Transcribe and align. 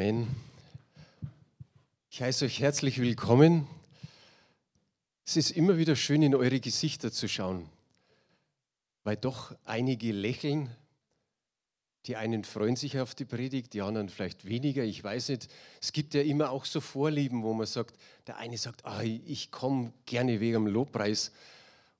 Amen. 0.00 0.34
Ich 2.08 2.22
heiße 2.22 2.46
euch 2.46 2.58
herzlich 2.60 3.02
willkommen. 3.02 3.66
Es 5.26 5.36
ist 5.36 5.50
immer 5.50 5.76
wieder 5.76 5.94
schön, 5.94 6.22
in 6.22 6.34
eure 6.34 6.58
Gesichter 6.58 7.12
zu 7.12 7.28
schauen, 7.28 7.68
weil 9.04 9.18
doch 9.18 9.54
einige 9.66 10.12
lächeln. 10.12 10.74
Die 12.06 12.16
einen 12.16 12.44
freuen 12.44 12.76
sich 12.76 12.98
auf 12.98 13.14
die 13.14 13.26
Predigt, 13.26 13.74
die 13.74 13.82
anderen 13.82 14.08
vielleicht 14.08 14.46
weniger. 14.46 14.84
Ich 14.84 15.04
weiß 15.04 15.28
nicht. 15.28 15.48
Es 15.82 15.92
gibt 15.92 16.14
ja 16.14 16.22
immer 16.22 16.48
auch 16.48 16.64
so 16.64 16.80
Vorlieben, 16.80 17.42
wo 17.42 17.52
man 17.52 17.66
sagt, 17.66 17.94
der 18.26 18.38
eine 18.38 18.56
sagt, 18.56 18.86
ah, 18.86 19.02
ich 19.02 19.50
komme 19.50 19.92
gerne 20.06 20.40
wegen 20.40 20.64
dem 20.64 20.66
Lobpreis. 20.66 21.30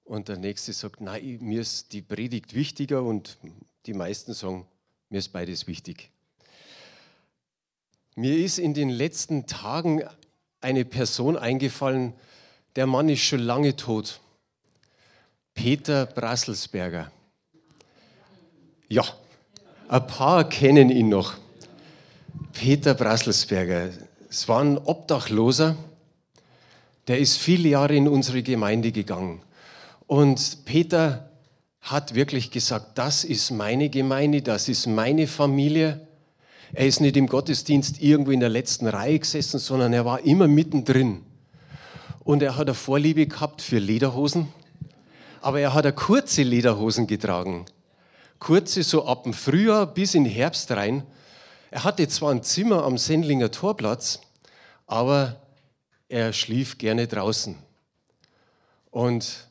Und 0.04 0.28
der 0.28 0.38
nächste 0.38 0.72
sagt, 0.72 1.02
nein, 1.02 1.36
mir 1.42 1.60
ist 1.60 1.92
die 1.92 2.00
Predigt 2.00 2.54
wichtiger. 2.54 3.02
Und 3.02 3.36
die 3.84 3.92
meisten 3.92 4.32
sagen, 4.32 4.66
mir 5.10 5.18
ist 5.18 5.34
beides 5.34 5.66
wichtig. 5.66 6.10
Mir 8.16 8.36
ist 8.36 8.58
in 8.58 8.74
den 8.74 8.90
letzten 8.90 9.46
Tagen 9.46 10.02
eine 10.60 10.84
Person 10.84 11.36
eingefallen, 11.36 12.12
der 12.76 12.86
Mann 12.86 13.08
ist 13.08 13.22
schon 13.22 13.40
lange 13.40 13.76
tot. 13.76 14.20
Peter 15.54 16.06
Brasselsberger. 16.06 17.10
Ja, 18.88 19.04
ein 19.88 20.06
paar 20.06 20.48
kennen 20.48 20.90
ihn 20.90 21.08
noch. 21.08 21.34
Peter 22.52 22.94
Brasselsberger. 22.94 23.90
Es 24.28 24.48
war 24.48 24.62
ein 24.62 24.78
Obdachloser, 24.78 25.76
der 27.08 27.18
ist 27.18 27.38
viele 27.38 27.70
Jahre 27.70 27.96
in 27.96 28.08
unsere 28.08 28.42
Gemeinde 28.42 28.92
gegangen. 28.92 29.42
Und 30.06 30.64
Peter 30.64 31.30
hat 31.80 32.14
wirklich 32.14 32.50
gesagt, 32.50 32.98
das 32.98 33.24
ist 33.24 33.50
meine 33.50 33.88
Gemeinde, 33.88 34.42
das 34.42 34.68
ist 34.68 34.86
meine 34.86 35.26
Familie. 35.26 36.06
Er 36.72 36.86
ist 36.86 37.00
nicht 37.00 37.16
im 37.16 37.26
Gottesdienst 37.26 38.00
irgendwo 38.00 38.30
in 38.30 38.40
der 38.40 38.48
letzten 38.48 38.86
Reihe 38.86 39.18
gesessen, 39.18 39.58
sondern 39.58 39.92
er 39.92 40.04
war 40.04 40.20
immer 40.20 40.46
mittendrin. 40.46 41.24
Und 42.22 42.42
er 42.42 42.56
hat 42.56 42.68
eine 42.68 42.74
Vorliebe 42.74 43.26
gehabt 43.26 43.60
für 43.60 43.78
Lederhosen, 43.78 44.48
aber 45.40 45.60
er 45.60 45.74
hat 45.74 45.84
eine 45.84 45.94
kurze 45.94 46.42
Lederhosen 46.42 47.06
getragen. 47.06 47.64
Kurze 48.38 48.82
so 48.84 49.04
ab 49.04 49.24
dem 49.24 49.32
Frühjahr 49.32 49.86
bis 49.86 50.14
in 50.14 50.24
den 50.24 50.32
Herbst 50.32 50.70
rein. 50.70 51.02
Er 51.70 51.84
hatte 51.84 52.06
zwar 52.08 52.30
ein 52.30 52.42
Zimmer 52.42 52.84
am 52.84 52.98
Sendlinger 52.98 53.50
Torplatz, 53.50 54.20
aber 54.86 55.40
er 56.08 56.32
schlief 56.32 56.78
gerne 56.78 57.06
draußen. 57.06 57.56
Und 58.90 59.48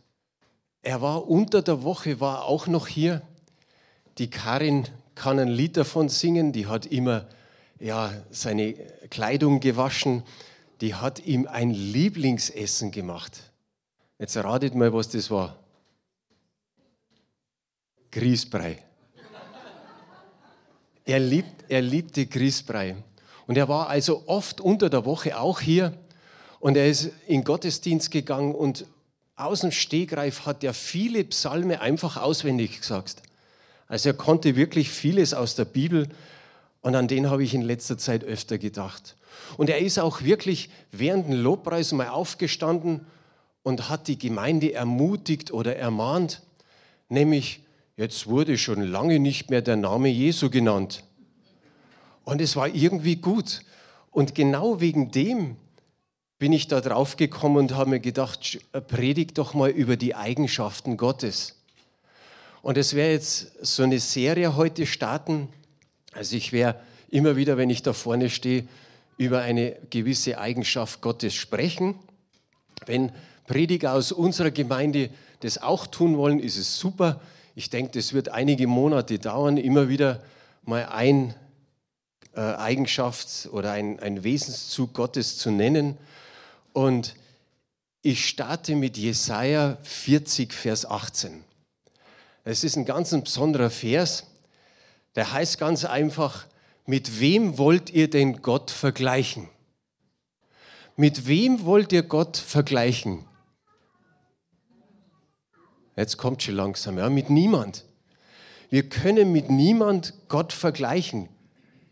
er 0.82 1.02
war 1.02 1.28
unter 1.28 1.62
der 1.62 1.84
Woche, 1.84 2.20
war 2.20 2.46
auch 2.46 2.68
noch 2.68 2.88
hier. 2.88 3.22
Die 4.18 4.30
Karin 4.30 4.88
kann 5.20 5.38
ein 5.38 5.50
Lied 5.50 5.76
davon 5.76 6.08
singen, 6.08 6.54
die 6.54 6.66
hat 6.66 6.86
immer 6.86 7.28
ja, 7.80 8.14
seine 8.32 8.74
Kleidung 9.10 9.60
gewaschen, 9.60 10.24
die 10.80 10.96
hat 10.96 11.20
ihm 11.26 11.46
ein 11.46 11.72
Lieblingsessen 11.72 12.92
gemacht. 12.92 13.52
Jetzt 14.18 14.38
ratet 14.38 14.76
mal, 14.76 14.94
was 14.94 15.10
das 15.10 15.30
war. 15.30 15.58
Grießbrei. 18.12 18.78
Er, 21.04 21.20
liebt, 21.20 21.66
er 21.68 21.82
liebte 21.82 22.26
Grießbrei. 22.26 22.96
Und 23.46 23.58
er 23.58 23.68
war 23.68 23.90
also 23.90 24.24
oft 24.26 24.62
unter 24.62 24.90
der 24.90 25.04
Woche 25.04 25.38
auch 25.38 25.60
hier 25.60 25.98
und 26.62 26.78
er 26.78 26.88
ist 26.88 27.12
in 27.28 27.44
Gottesdienst 27.44 28.10
gegangen 28.10 28.56
und 28.56 28.86
aus 29.36 29.62
dem 29.62 29.72
Stegreif 29.72 30.46
hat 30.46 30.64
er 30.64 30.74
viele 30.74 31.26
Psalme 31.26 31.82
einfach 31.82 32.16
auswendig 32.16 32.80
gesagt. 32.80 33.22
Also 33.90 34.10
er 34.10 34.14
konnte 34.14 34.56
wirklich 34.56 34.90
vieles 34.90 35.34
aus 35.34 35.56
der 35.56 35.66
Bibel 35.66 36.08
und 36.82 36.96
an 36.96 37.08
den 37.08 37.30
habe 37.30 37.44
ich 37.44 37.54
in 37.54 37.64
letzter 37.64 37.98
Zeit 37.98 38.24
öfter 38.24 38.58
gedacht. 38.58 39.18
Und 39.58 39.70
er 39.70 39.80
ist 39.80 40.00
auch 40.00 40.22
wirklich 40.22 40.70
während 40.92 41.28
dem 41.28 41.42
Lobpreis 41.42 41.92
mal 41.92 42.08
aufgestanden 42.08 43.06
und 43.64 43.90
hat 43.90 44.08
die 44.08 44.18
Gemeinde 44.18 44.74
ermutigt 44.74 45.52
oder 45.52 45.76
ermahnt, 45.76 46.44
nämlich 47.10 47.62
jetzt 47.98 48.28
wurde 48.28 48.58
schon 48.58 48.82
lange 48.84 49.20
nicht 49.20 49.50
mehr 49.50 49.62
der 49.62 49.76
Name 49.76 50.08
Jesu 50.08 50.50
genannt. 50.50 51.04
Und 52.24 52.42
es 52.42 52.56
war 52.56 52.68
irgendwie 52.68 53.16
gut. 53.16 53.62
Und 54.12 54.36
genau 54.36 54.80
wegen 54.80 55.12
dem 55.12 55.58
bin 56.38 56.54
ich 56.54 56.68
da 56.68 56.80
drauf 56.80 57.18
gekommen 57.18 57.58
und 57.58 57.76
habe 57.76 57.90
mir 57.90 58.00
gedacht, 58.00 58.60
predigt 58.88 59.40
doch 59.40 59.56
mal 59.56 59.72
über 59.72 59.98
die 59.98 60.16
Eigenschaften 60.16 60.96
Gottes. 60.96 61.59
Und 62.62 62.78
es 62.78 62.94
wäre 62.94 63.12
jetzt 63.12 63.66
so 63.66 63.84
eine 63.84 64.00
Serie 64.00 64.56
heute 64.56 64.86
starten. 64.86 65.48
Also 66.12 66.36
ich 66.36 66.52
werde 66.52 66.80
immer 67.10 67.36
wieder, 67.36 67.58
wenn 67.58 67.70
ich 67.70 67.84
da 67.84 67.94
vorne 67.94 68.30
stehe, 68.30 68.68
über 69.18 69.42
eine 69.42 69.76
gewisse 69.90 70.40
Eigenschaft 70.40 71.02
Gottes 71.02 71.34
sprechen. 71.34 71.96
Wenn 72.86 73.12
Prediger 73.48 73.94
aus 73.94 74.12
unserer 74.12 74.52
Gemeinde 74.52 75.10
das 75.42 75.62
auch 75.62 75.88
tun 75.88 76.18
wollen, 76.18 76.40
ist 76.40 76.58
es 76.58 76.80
super. 76.80 77.22
Ich 77.56 77.70
denke, 77.70 77.92
das 77.94 78.14
wird 78.14 78.30
einige 78.30 78.68
Monate 78.68 79.20
dauern, 79.20 79.58
immer 79.58 79.90
wieder 79.90 80.24
mal 80.64 80.86
ein 80.86 81.34
äh, 82.36 82.42
Eigenschaft 82.42 83.50
oder 83.52 83.72
ein, 83.72 84.00
ein 84.00 84.24
Wesenszug 84.24 84.94
Gottes 84.94 85.38
zu 85.38 85.52
nennen. 85.52 85.98
Und 86.74 87.16
ich 88.02 88.28
starte 88.28 88.76
mit 88.76 88.98
Jesaja 88.98 89.78
40, 89.84 90.54
Vers 90.54 90.86
18. 90.86 91.44
Es 92.44 92.64
ist 92.64 92.76
ein 92.78 92.86
ganz 92.86 93.12
besonderer 93.12 93.70
Vers. 93.70 94.26
Der 95.16 95.32
heißt 95.32 95.58
ganz 95.58 95.86
einfach, 95.86 96.46
mit 96.86 97.20
wem 97.20 97.58
wollt 97.58 97.90
ihr 97.90 98.10
denn 98.10 98.42
Gott 98.42 98.72
vergleichen? 98.72 99.50
Mit 100.96 101.28
wem 101.28 101.66
wollt 101.66 101.94
ihr 101.94 102.04
Gott 102.04 102.38
vergleichen? 102.38 103.26
Jetzt 105.96 106.18
kommt 106.18 106.44
schon 106.44 106.56
langsam, 106.56 106.98
ja, 106.98 107.10
mit 107.10 107.30
niemand. 107.30 107.86
Wir 108.70 108.88
können 108.88 109.32
mit 109.32 109.50
niemand 109.50 110.14
Gott 110.30 110.54
vergleichen. 110.54 111.28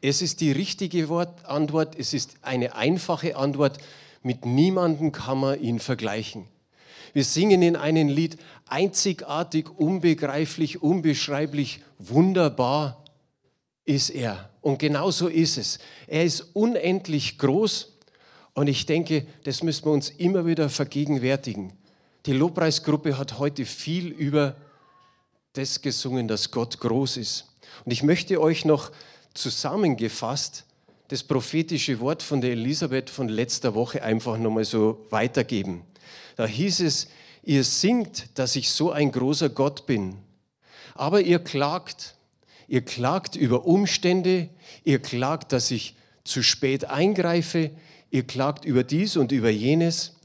Es 0.02 0.22
ist 0.22 0.42
die 0.42 0.52
richtige 0.52 1.10
Antwort, 1.44 1.96
es 1.98 2.14
ist 2.14 2.38
eine 2.42 2.76
einfache 2.76 3.36
Antwort. 3.36 3.80
Mit 4.24 4.46
niemandem 4.46 5.12
kann 5.12 5.40
man 5.40 5.60
ihn 5.60 5.80
vergleichen. 5.80 6.48
Wir 7.18 7.24
singen 7.24 7.64
in 7.64 7.76
einem 7.76 8.10
Lied 8.10 8.38
einzigartig, 8.68 9.72
unbegreiflich, 9.76 10.84
unbeschreiblich, 10.84 11.82
wunderbar 11.98 13.04
ist 13.86 14.12
er. 14.12 14.52
Und 14.62 14.78
genau 14.78 15.10
so 15.10 15.28
ist 15.28 15.58
es. 15.58 15.80
Er 16.06 16.24
ist 16.24 16.42
unendlich 16.54 17.40
groß 17.40 17.98
und 18.54 18.68
ich 18.68 18.86
denke, 18.86 19.26
das 19.46 19.64
müssen 19.64 19.86
wir 19.86 19.94
uns 19.94 20.12
immer 20.12 20.46
wieder 20.46 20.70
vergegenwärtigen. 20.70 21.74
Die 22.28 22.34
Lobpreisgruppe 22.34 23.18
hat 23.18 23.40
heute 23.40 23.66
viel 23.66 24.10
über 24.10 24.56
das 25.54 25.82
gesungen, 25.82 26.28
dass 26.28 26.52
Gott 26.52 26.80
groß 26.80 27.18
ist. 27.18 27.46
Und 27.84 27.94
ich 27.94 28.04
möchte 28.04 28.40
euch 28.40 28.64
noch 28.64 28.92
zusammengefasst 29.34 30.66
das 31.08 31.24
prophetische 31.24 32.00
Wort 32.00 32.22
von 32.22 32.42
der 32.42 32.52
Elisabeth 32.52 33.10
von 33.10 33.28
letzter 33.28 33.74
Woche 33.74 34.04
einfach 34.04 34.38
nochmal 34.38 34.66
so 34.66 35.04
weitergeben. 35.10 35.82
Da 36.38 36.46
hieß 36.46 36.82
es, 36.82 37.10
ihr 37.44 37.64
singt, 37.64 38.30
dass 38.36 38.56
ich 38.56 38.70
so 38.70 38.92
ein 38.92 39.12
großer 39.12 39.50
Gott 39.50 39.86
bin, 39.86 40.18
aber 40.96 41.22
ihr 41.22 41.40
klagt. 41.40 42.16
Ihr 42.70 42.82
klagt 42.84 43.36
über 43.38 43.66
Umstände, 43.66 44.50
ihr 44.84 45.02
klagt, 45.02 45.54
dass 45.54 45.72
ich 45.72 45.96
zu 46.26 46.44
spät 46.44 46.86
eingreife, 46.86 47.72
ihr 48.12 48.24
klagt 48.24 48.66
über 48.66 48.84
dies 48.84 49.16
und 49.16 49.32
über 49.32 49.50
jenes. 49.50 50.16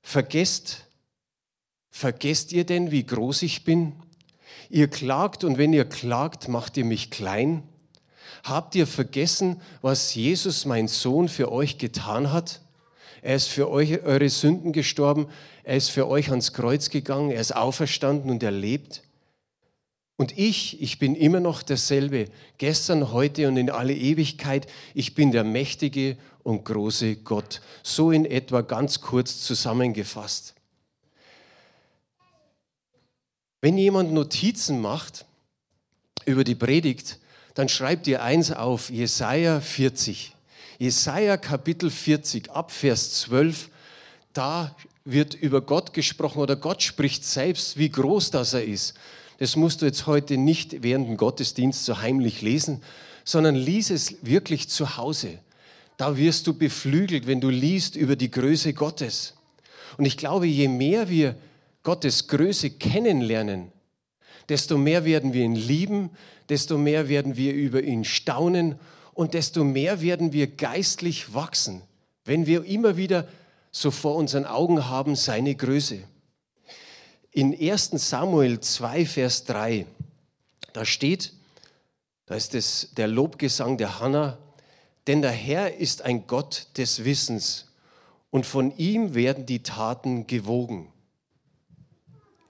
Vergesst, 0.00 0.84
vergesst 1.90 2.52
ihr 2.52 2.64
denn, 2.64 2.92
wie 2.92 3.04
groß 3.04 3.42
ich 3.42 3.64
bin? 3.64 3.94
Ihr 4.70 4.88
klagt 4.88 5.42
und 5.42 5.58
wenn 5.58 5.72
ihr 5.72 5.84
klagt, 5.84 6.46
macht 6.46 6.76
ihr 6.76 6.84
mich 6.84 7.10
klein. 7.10 7.64
Habt 8.44 8.76
ihr 8.76 8.86
vergessen, 8.86 9.60
was 9.82 10.14
Jesus, 10.14 10.64
mein 10.64 10.86
Sohn, 10.86 11.28
für 11.28 11.50
euch 11.50 11.78
getan 11.78 12.32
hat? 12.32 12.60
Er 13.26 13.34
ist 13.34 13.48
für 13.48 13.68
euch, 13.68 14.04
eure 14.04 14.28
Sünden 14.28 14.72
gestorben. 14.72 15.26
Er 15.64 15.76
ist 15.76 15.90
für 15.90 16.06
euch 16.06 16.30
ans 16.30 16.52
Kreuz 16.52 16.90
gegangen. 16.90 17.32
Er 17.32 17.40
ist 17.40 17.56
auferstanden 17.56 18.30
und 18.30 18.40
er 18.40 18.52
lebt. 18.52 19.02
Und 20.14 20.38
ich, 20.38 20.80
ich 20.80 21.00
bin 21.00 21.16
immer 21.16 21.40
noch 21.40 21.64
derselbe, 21.64 22.26
gestern, 22.58 23.10
heute 23.10 23.48
und 23.48 23.56
in 23.56 23.68
alle 23.68 23.96
Ewigkeit. 23.96 24.68
Ich 24.94 25.16
bin 25.16 25.32
der 25.32 25.42
mächtige 25.42 26.16
und 26.44 26.64
große 26.64 27.16
Gott. 27.16 27.62
So 27.82 28.12
in 28.12 28.26
etwa 28.26 28.60
ganz 28.60 29.00
kurz 29.00 29.40
zusammengefasst. 29.40 30.54
Wenn 33.60 33.76
jemand 33.76 34.12
Notizen 34.12 34.80
macht 34.80 35.26
über 36.26 36.44
die 36.44 36.54
Predigt, 36.54 37.18
dann 37.54 37.68
schreibt 37.68 38.06
ihr 38.06 38.22
eins 38.22 38.52
auf, 38.52 38.88
Jesaja 38.88 39.60
40. 39.60 40.35
Jesaja 40.78 41.38
Kapitel 41.38 41.90
40, 41.90 42.50
ab 42.50 42.70
Vers 42.70 43.12
12, 43.20 43.70
da 44.34 44.76
wird 45.06 45.34
über 45.34 45.62
Gott 45.62 45.94
gesprochen 45.94 46.40
oder 46.40 46.54
Gott 46.54 46.82
spricht 46.82 47.24
selbst, 47.24 47.78
wie 47.78 47.88
groß 47.88 48.30
das 48.30 48.52
er 48.52 48.64
ist. 48.64 48.94
Das 49.38 49.56
musst 49.56 49.80
du 49.80 49.86
jetzt 49.86 50.06
heute 50.06 50.36
nicht 50.36 50.82
während 50.82 51.08
dem 51.08 51.16
Gottesdienst 51.16 51.84
so 51.84 52.02
heimlich 52.02 52.42
lesen, 52.42 52.82
sondern 53.24 53.54
lies 53.54 53.88
es 53.88 54.16
wirklich 54.20 54.68
zu 54.68 54.98
Hause. 54.98 55.38
Da 55.96 56.18
wirst 56.18 56.46
du 56.46 56.52
beflügelt, 56.52 57.26
wenn 57.26 57.40
du 57.40 57.48
liest 57.48 57.96
über 57.96 58.16
die 58.16 58.30
Größe 58.30 58.74
Gottes. 58.74 59.34
Und 59.96 60.04
ich 60.04 60.18
glaube, 60.18 60.46
je 60.46 60.68
mehr 60.68 61.08
wir 61.08 61.36
Gottes 61.84 62.28
Größe 62.28 62.70
kennenlernen, 62.70 63.72
desto 64.50 64.76
mehr 64.76 65.06
werden 65.06 65.32
wir 65.32 65.44
ihn 65.44 65.56
lieben, 65.56 66.10
desto 66.50 66.76
mehr 66.76 67.08
werden 67.08 67.36
wir 67.38 67.54
über 67.54 67.82
ihn 67.82 68.04
staunen 68.04 68.78
und 69.16 69.32
desto 69.32 69.64
mehr 69.64 70.02
werden 70.02 70.34
wir 70.34 70.46
geistlich 70.46 71.32
wachsen, 71.32 71.80
wenn 72.26 72.44
wir 72.44 72.64
immer 72.64 72.98
wieder 72.98 73.26
so 73.72 73.90
vor 73.90 74.14
unseren 74.14 74.44
Augen 74.44 74.88
haben 74.90 75.16
seine 75.16 75.54
Größe. 75.54 76.02
In 77.30 77.58
1 77.58 77.92
Samuel 77.92 78.60
2, 78.60 79.06
Vers 79.06 79.44
3, 79.44 79.86
da 80.74 80.84
steht, 80.84 81.32
da 82.26 82.34
ist 82.34 82.54
es 82.54 82.90
der 82.94 83.08
Lobgesang 83.08 83.78
der 83.78 84.00
Hannah, 84.00 84.36
denn 85.06 85.22
der 85.22 85.32
Herr 85.32 85.74
ist 85.74 86.02
ein 86.02 86.26
Gott 86.26 86.68
des 86.76 87.04
Wissens 87.06 87.72
und 88.28 88.44
von 88.44 88.76
ihm 88.76 89.14
werden 89.14 89.46
die 89.46 89.62
Taten 89.62 90.26
gewogen. 90.26 90.92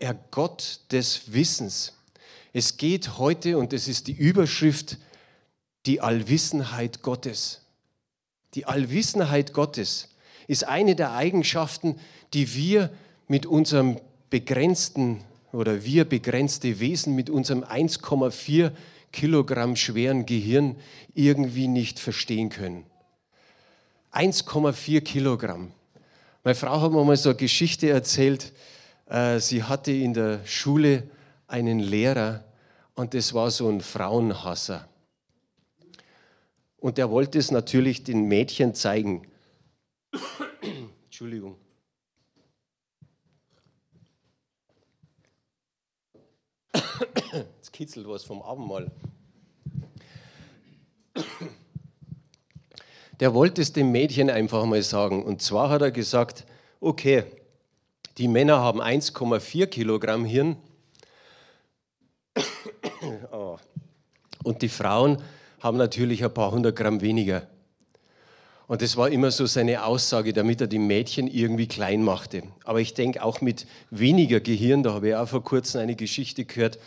Er 0.01 0.15
Gott 0.33 0.81
des 0.91 1.33
Wissens. 1.33 1.93
Es 2.53 2.77
geht 2.77 3.19
heute, 3.19 3.57
und 3.57 3.73
das 3.73 3.87
ist 3.87 4.09
die 4.09 4.17
Überschrift, 4.17 4.99
die 5.87 6.01
Allwissenheit 6.01 7.03
Gottes. 7.03 7.63
Die 8.55 8.67
Allwissenheit 8.67 9.53
Gottes 9.53 10.09
ist 10.49 10.65
eine 10.65 10.97
der 10.97 11.13
Eigenschaften, 11.13 11.99
die 12.33 12.55
wir 12.55 12.91
mit 13.29 13.47
unserem 13.47 14.01
begrenzten 14.29 15.23
oder 15.53 15.85
wir 15.85 16.05
begrenzte 16.05 16.81
Wesen 16.81 17.15
mit 17.15 17.31
unserem 17.31 17.63
1,4 17.63 18.73
Kilogramm 19.13 19.77
schweren 19.77 20.27
Gehirn 20.27 20.77
irgendwie 21.15 21.69
nicht 21.69 21.99
verstehen 21.99 22.51
können. 22.51 22.85
1,4 24.13 25.01
Kilogramm. 25.01 25.73
Meine 26.43 26.55
Frau 26.55 26.81
hat 26.81 26.93
mir 26.93 27.05
mal 27.05 27.17
so 27.17 27.31
eine 27.31 27.39
Geschichte 27.39 27.91
erzählt. 27.91 28.53
Äh, 29.09 29.39
sie 29.41 29.63
hatte 29.63 29.93
in 29.93 30.15
der 30.15 30.45
Schule 30.45 31.05
einen 31.47 31.79
Lehrer 31.79 32.45
und 32.95 33.15
das 33.15 33.33
war 33.35 33.51
so 33.51 33.69
ein 33.69 33.81
Frauenhasser. 33.81 34.89
Und 36.87 37.01
er 37.01 37.11
wollte 37.11 37.37
es 37.37 37.51
natürlich 37.51 38.05
den 38.05 38.29
Mädchen 38.29 38.73
zeigen. 38.73 39.27
Entschuldigung. 41.07 41.57
Jetzt 47.57 47.73
kitzelt 47.73 48.07
was 48.07 48.23
vom 48.23 48.41
Abendmahl. 48.41 48.93
Der 53.19 53.35
wollte 53.35 53.63
es 53.63 53.73
dem 53.73 53.91
Mädchen 53.91 54.31
einfach 54.31 54.65
mal 54.65 54.81
sagen. 54.85 55.25
Und 55.25 55.43
zwar 55.43 55.71
hat 55.71 55.83
er 55.83 55.91
gesagt, 55.91 56.47
okay, 56.79 57.25
die 58.17 58.29
Männer 58.29 58.61
haben 58.61 58.81
1,4 58.81 59.67
Kilogramm 59.67 60.25
Hirn 60.25 60.57
Oh. 63.33 63.59
Und 64.45 64.63
die 64.63 64.69
Frauen 64.69 65.21
haben 65.67 65.77
natürlich 65.77 66.25
ein 66.25 66.33
paar 66.33 66.53
hundert 66.53 66.77
Gramm 66.77 67.01
weniger. 67.01 67.47
Und 68.69 68.83
das 68.83 68.97
war 68.97 69.11
immer 69.11 69.31
so 69.31 69.47
seine 69.47 69.85
Aussage, 69.85 70.33
damit 70.33 70.61
er 70.61 70.69
die 70.69 70.79
Mädchen 70.79 71.29
irgendwie 71.29 71.67
klein 71.67 72.03
machte. 72.03 72.45
Aber 72.65 72.81
ich 72.81 72.95
denke, 72.95 73.23
auch 73.23 73.41
mit 73.41 73.67
weniger 73.91 74.41
Gehirn, 74.41 74.83
da 74.83 74.95
habe 74.95 75.09
ich 75.09 75.15
auch 75.17 75.29
vor 75.29 75.43
kurzem 75.43 75.81
eine 75.81 75.97
Geschichte 75.97 76.45
gehört, 76.45 76.79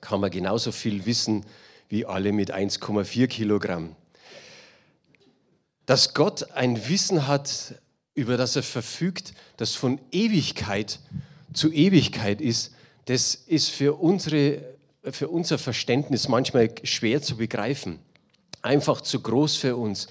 kann 0.00 0.20
man 0.20 0.30
genauso 0.30 0.72
viel 0.72 1.06
wissen 1.06 1.44
wie 1.88 2.06
alle 2.06 2.32
mit 2.32 2.54
1,4 2.54 3.26
Kilogramm. 3.28 3.94
Dass 5.86 6.14
Gott 6.14 6.52
ein 6.52 6.88
Wissen 6.88 7.26
hat, 7.26 7.74
über 8.14 8.36
das 8.36 8.56
er 8.56 8.62
verfügt, 8.62 9.34
das 9.58 9.74
von 9.74 10.00
Ewigkeit 10.10 11.00
zu 11.52 11.70
Ewigkeit 11.70 12.40
ist, 12.40 12.72
das 13.06 13.34
ist 13.34 13.68
für 13.68 13.94
unsere 13.94 14.73
für 15.10 15.28
unser 15.28 15.58
Verständnis 15.58 16.28
manchmal 16.28 16.70
schwer 16.82 17.22
zu 17.22 17.36
begreifen, 17.36 17.98
einfach 18.62 19.00
zu 19.00 19.20
groß 19.20 19.56
für 19.56 19.76
uns. 19.76 20.08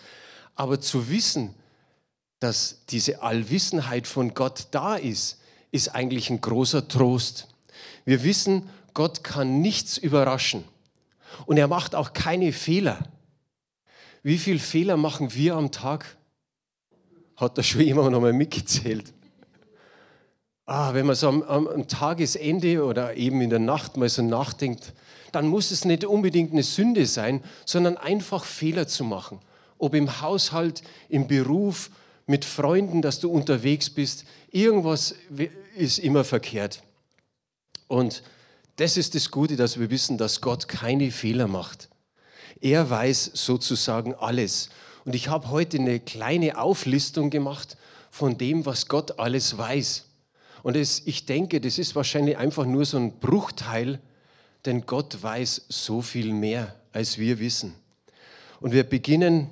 Aber 0.56 0.80
zu 0.80 1.10
wissen, 1.10 1.56
dass 2.40 2.86
diese 2.90 3.22
Allwissenheit 3.22 4.06
von 4.06 4.34
Gott 4.34 4.68
da 4.72 4.96
ist, 4.96 5.40
ist 5.72 5.96
eigentlich 5.96 6.30
ein 6.30 6.42
großer 6.42 6.88
Trost. 6.88 7.48
Wir 8.06 8.24
wissen, 8.24 8.70
Gott 8.94 9.24
kann 9.24 9.62
nichts 9.62 9.98
überraschen 9.98 10.64
und 11.46 11.58
er 11.58 11.68
macht 11.68 11.96
auch 11.96 12.14
keine 12.14 12.52
Fehler. 12.52 13.08
Wie 14.22 14.38
viele 14.38 14.60
Fehler 14.60 14.98
machen 14.98 15.34
wir 15.34 15.56
am 15.56 15.72
Tag? 15.72 16.18
Hat 17.36 17.58
da 17.58 17.64
schon 17.64 17.82
jemand 17.82 18.12
noch 18.12 18.22
mal 18.22 18.34
mitgezählt? 18.34 19.12
Ah, 20.66 20.94
wenn 20.94 21.06
man 21.06 21.16
so 21.16 21.28
am, 21.28 21.44
am, 21.44 21.88
Tagesende 21.88 22.84
oder 22.84 23.16
eben 23.16 23.42
in 23.42 23.50
der 23.50 23.60
Nacht 23.60 23.98
mal 23.98 24.10
so 24.10 24.22
nachdenkt, 24.22 24.94
dann 25.32 25.48
muss 25.48 25.72
es 25.72 25.86
nicht 25.86 26.06
unbedingt 26.06 26.52
eine 26.52 26.64
Sünde 26.64 27.06
sein, 27.06 27.44
sondern 27.66 27.98
einfach 27.98 28.46
Fehler 28.46 28.88
zu 28.88 29.04
machen. 29.04 29.40
Ob 29.78 29.96
im 29.96 30.22
Haushalt, 30.22 30.84
im 31.10 31.28
Beruf, 31.28 31.90
mit 32.26 32.46
Freunden, 32.46 33.02
dass 33.02 33.20
du 33.20 33.30
unterwegs 33.30 33.90
bist, 33.90 34.26
irgendwas 34.52 35.16
ist 35.76 36.00
immer 36.00 36.24
verkehrt. 36.24 36.82
Und 37.88 38.24
das 38.78 38.96
ist 38.98 39.16
das 39.16 39.30
Gute, 39.30 39.56
dass 39.56 39.80
wir 39.80 39.90
wissen, 39.90 40.18
dass 40.18 40.42
Gott 40.42 40.68
keine 40.68 41.12
Fehler 41.12 41.48
macht. 41.48 41.90
Er 42.62 42.90
weiß 42.90 43.32
sozusagen 43.34 44.14
alles. 44.16 44.70
Und 45.04 45.16
ich 45.16 45.28
habe 45.28 45.50
heute 45.50 45.78
eine 45.78 46.00
kleine 46.00 46.58
Auflistung 46.58 47.30
gemacht 47.30 47.76
von 48.10 48.38
dem, 48.38 48.66
was 48.66 48.88
Gott 48.88 49.20
alles 49.20 49.58
weiß. 49.58 50.06
Und 50.64 50.78
es, 50.78 51.04
ich 51.06 51.26
denke, 51.26 51.62
das 51.62 51.78
ist 51.78 51.96
wahrscheinlich 51.96 52.38
einfach 52.38 52.66
nur 52.66 52.86
so 52.86 52.98
ein 52.98 53.20
Bruchteil, 53.20 54.00
denn 54.66 54.86
Gott 54.86 55.22
weiß 55.22 55.66
so 55.68 56.02
viel 56.02 56.34
mehr, 56.34 56.76
als 56.94 57.18
wir 57.18 57.38
wissen. 57.40 57.76
Und 58.62 58.72
wir 58.72 58.86
beginnen 58.86 59.50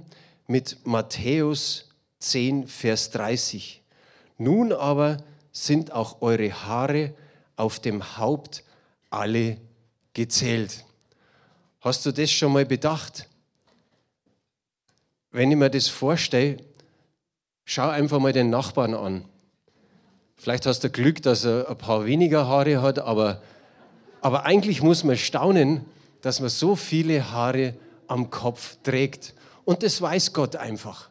mit 0.48 0.78
Matthäus 0.86 1.90
10, 2.20 2.66
Vers 2.66 3.12
30. 3.12 3.82
Nun 4.38 4.72
aber 4.72 5.18
sind 5.52 5.92
auch 5.92 6.22
eure 6.22 6.52
Haare 6.66 7.14
auf 7.58 7.80
dem 7.80 8.18
Haupt 8.18 8.64
alle 9.10 9.58
gezählt. 10.14 10.86
Hast 11.82 12.06
du 12.06 12.14
das 12.14 12.32
schon 12.32 12.54
mal 12.54 12.66
bedacht? 12.66 13.28
Wenn 15.32 15.52
ich 15.52 15.58
mir 15.58 15.70
das 15.70 15.90
vorstelle, 15.90 16.58
schau 17.66 17.90
einfach 17.90 18.20
mal 18.20 18.34
den 18.34 18.50
Nachbarn 18.50 18.94
an. 18.94 19.26
Vielleicht 20.42 20.66
hast 20.66 20.84
du 20.84 20.90
Glück, 20.90 21.22
dass 21.22 21.46
er 21.46 21.70
ein 21.70 21.78
paar 21.78 22.08
weniger 22.08 22.48
Haare 22.48 22.82
hat, 22.82 22.98
aber, 22.98 23.44
aber 24.22 24.44
eigentlich 24.44 24.82
muss 24.82 25.04
man 25.04 25.16
staunen, 25.16 25.86
dass 26.24 26.40
man 26.40 26.50
so 26.50 26.76
viele 26.76 27.30
Haare 27.32 27.76
am 28.08 28.32
Kopf 28.32 28.78
trägt. 28.82 29.36
Und 29.66 29.84
das 29.84 30.02
weiß 30.02 30.34
Gott 30.34 30.56
einfach. 30.56 31.10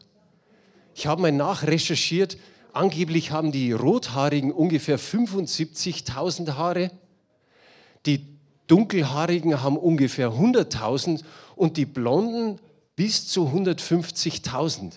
Ich 0.97 1.07
habe 1.07 1.23
mal 1.23 1.31
nachrecherchiert, 1.31 2.39
angeblich 2.73 3.31
haben 3.31 3.53
die 3.53 3.71
Rothaarigen 3.71 4.51
ungefähr 4.51 4.99
75.000 4.99 6.55
Haare, 6.55 6.91
die 8.07 8.27
Dunkelhaarigen 8.67 9.63
haben 9.63 9.77
ungefähr 9.77 10.31
100.000 10.33 11.23
und 11.55 11.77
die 11.77 11.87
Blonden 11.87 12.59
bis 12.97 13.29
zu 13.29 13.47
150.000. 13.47 14.95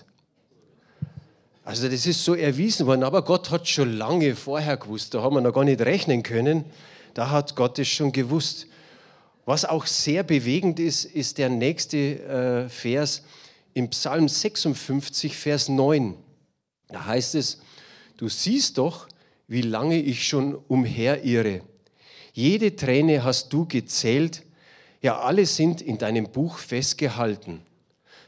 Also 1.64 1.88
das 1.88 2.06
ist 2.06 2.22
so 2.22 2.34
erwiesen 2.34 2.86
worden, 2.86 3.04
aber 3.04 3.22
Gott 3.22 3.50
hat 3.50 3.66
schon 3.66 3.96
lange 3.96 4.36
vorher 4.36 4.76
gewusst, 4.76 5.14
da 5.14 5.22
haben 5.22 5.34
wir 5.34 5.40
noch 5.40 5.54
gar 5.54 5.64
nicht 5.64 5.80
rechnen 5.80 6.22
können, 6.22 6.66
da 7.14 7.30
hat 7.30 7.56
Gott 7.56 7.78
es 7.78 7.88
schon 7.88 8.12
gewusst. 8.12 8.66
Was 9.46 9.64
auch 9.64 9.86
sehr 9.86 10.22
bewegend 10.22 10.78
ist, 10.78 11.04
ist 11.04 11.38
der 11.38 11.48
nächste 11.48 11.96
äh, 11.96 12.68
Vers 12.68 13.22
im 13.72 13.88
Psalm 13.90 14.28
56, 14.28 15.36
Vers 15.36 15.68
9. 15.68 16.14
Da 16.88 17.06
heißt 17.06 17.34
es, 17.34 17.60
du 18.18 18.28
siehst 18.28 18.76
doch, 18.76 19.08
wie 19.48 19.62
lange 19.62 20.00
ich 20.00 20.26
schon 20.26 20.54
umherirre. 20.68 21.62
Jede 22.32 22.76
Träne 22.76 23.24
hast 23.24 23.52
du 23.52 23.66
gezählt, 23.66 24.42
ja 25.00 25.18
alle 25.18 25.46
sind 25.46 25.80
in 25.80 25.98
deinem 25.98 26.30
Buch 26.30 26.58
festgehalten. 26.58 27.60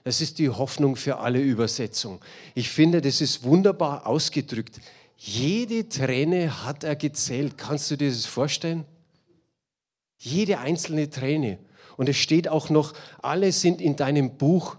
Das 0.07 0.21
ist 0.21 0.39
die 0.39 0.51
Hoffnung 0.51 0.95
für 0.95 1.19
alle 1.19 1.41
Übersetzungen. 1.41 2.21
Ich 2.55 2.71
finde, 2.71 3.01
das 3.01 3.21
ist 3.21 3.43
wunderbar 3.43 4.07
ausgedrückt. 4.07 4.79
Jede 5.17 5.89
Träne 5.89 6.63
hat 6.63 6.85
er 6.85 6.95
gezählt. 6.95 7.59
Kannst 7.59 7.91
du 7.91 7.97
dir 7.97 8.09
das 8.09 8.25
vorstellen? 8.25 8.85
Jede 10.17 10.61
einzelne 10.61 11.11
Träne. 11.11 11.59
Und 11.97 12.09
es 12.09 12.19
steht 12.19 12.47
auch 12.47 12.71
noch, 12.71 12.93
alle 13.21 13.51
sind 13.51 13.81
in 13.81 13.97
deinem 13.97 14.37
Buch 14.37 14.77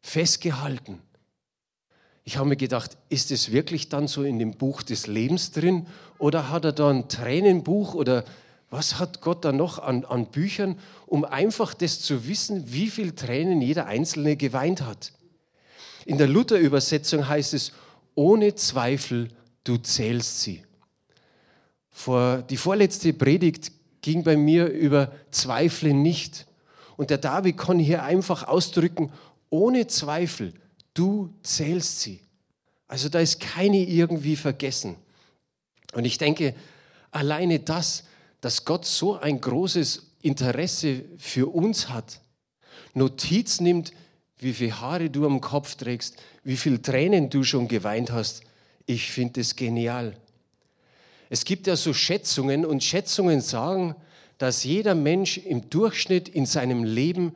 festgehalten. 0.00 1.00
Ich 2.22 2.36
habe 2.36 2.48
mir 2.48 2.56
gedacht, 2.56 2.96
ist 3.08 3.32
es 3.32 3.50
wirklich 3.50 3.88
dann 3.88 4.06
so 4.06 4.22
in 4.22 4.38
dem 4.38 4.52
Buch 4.52 4.84
des 4.84 5.08
Lebens 5.08 5.50
drin 5.50 5.88
oder 6.18 6.50
hat 6.50 6.64
er 6.64 6.72
da 6.72 6.88
ein 6.88 7.08
Tränenbuch 7.08 7.94
oder 7.94 8.24
was 8.70 8.98
hat 8.98 9.20
Gott 9.20 9.44
da 9.44 9.52
noch 9.52 9.78
an, 9.78 10.04
an 10.04 10.26
Büchern, 10.26 10.78
um 11.06 11.24
einfach 11.24 11.74
das 11.74 12.00
zu 12.00 12.28
wissen, 12.28 12.70
wie 12.72 12.90
viel 12.90 13.12
Tränen 13.12 13.62
jeder 13.62 13.86
Einzelne 13.86 14.36
geweint 14.36 14.82
hat? 14.82 15.12
In 16.04 16.18
der 16.18 16.26
Luther-Übersetzung 16.26 17.28
heißt 17.28 17.54
es, 17.54 17.72
ohne 18.14 18.54
Zweifel, 18.54 19.28
du 19.64 19.76
zählst 19.78 20.42
sie. 20.42 20.64
Vor, 21.90 22.42
die 22.42 22.56
vorletzte 22.56 23.12
Predigt 23.12 23.72
ging 24.02 24.22
bei 24.22 24.36
mir 24.36 24.66
über 24.66 25.12
Zweifle 25.30 25.94
nicht. 25.94 26.46
Und 26.96 27.10
der 27.10 27.18
David 27.18 27.56
kann 27.56 27.78
hier 27.78 28.02
einfach 28.02 28.46
ausdrücken, 28.46 29.12
ohne 29.50 29.86
Zweifel, 29.86 30.52
du 30.94 31.32
zählst 31.42 32.00
sie. 32.00 32.20
Also 32.86 33.08
da 33.08 33.20
ist 33.20 33.40
keine 33.40 33.78
irgendwie 33.78 34.36
vergessen. 34.36 34.96
Und 35.92 36.04
ich 36.04 36.18
denke, 36.18 36.54
alleine 37.10 37.60
das, 37.60 38.04
dass 38.40 38.64
Gott 38.64 38.84
so 38.84 39.18
ein 39.18 39.40
großes 39.40 40.12
Interesse 40.22 41.04
für 41.18 41.52
uns 41.52 41.88
hat, 41.88 42.20
Notiz 42.94 43.60
nimmt, 43.60 43.92
wie 44.38 44.52
viele 44.52 44.80
Haare 44.80 45.10
du 45.10 45.26
am 45.26 45.40
Kopf 45.40 45.74
trägst, 45.74 46.16
wie 46.44 46.56
viele 46.56 46.80
Tränen 46.80 47.30
du 47.30 47.44
schon 47.44 47.68
geweint 47.68 48.10
hast, 48.10 48.42
ich 48.86 49.10
finde 49.10 49.40
es 49.40 49.56
genial. 49.56 50.16
Es 51.30 51.44
gibt 51.44 51.66
ja 51.66 51.76
so 51.76 51.92
Schätzungen 51.92 52.64
und 52.64 52.82
Schätzungen 52.82 53.40
sagen, 53.40 53.94
dass 54.38 54.64
jeder 54.64 54.94
Mensch 54.94 55.38
im 55.38 55.68
Durchschnitt 55.68 56.28
in 56.28 56.46
seinem 56.46 56.84
Leben 56.84 57.34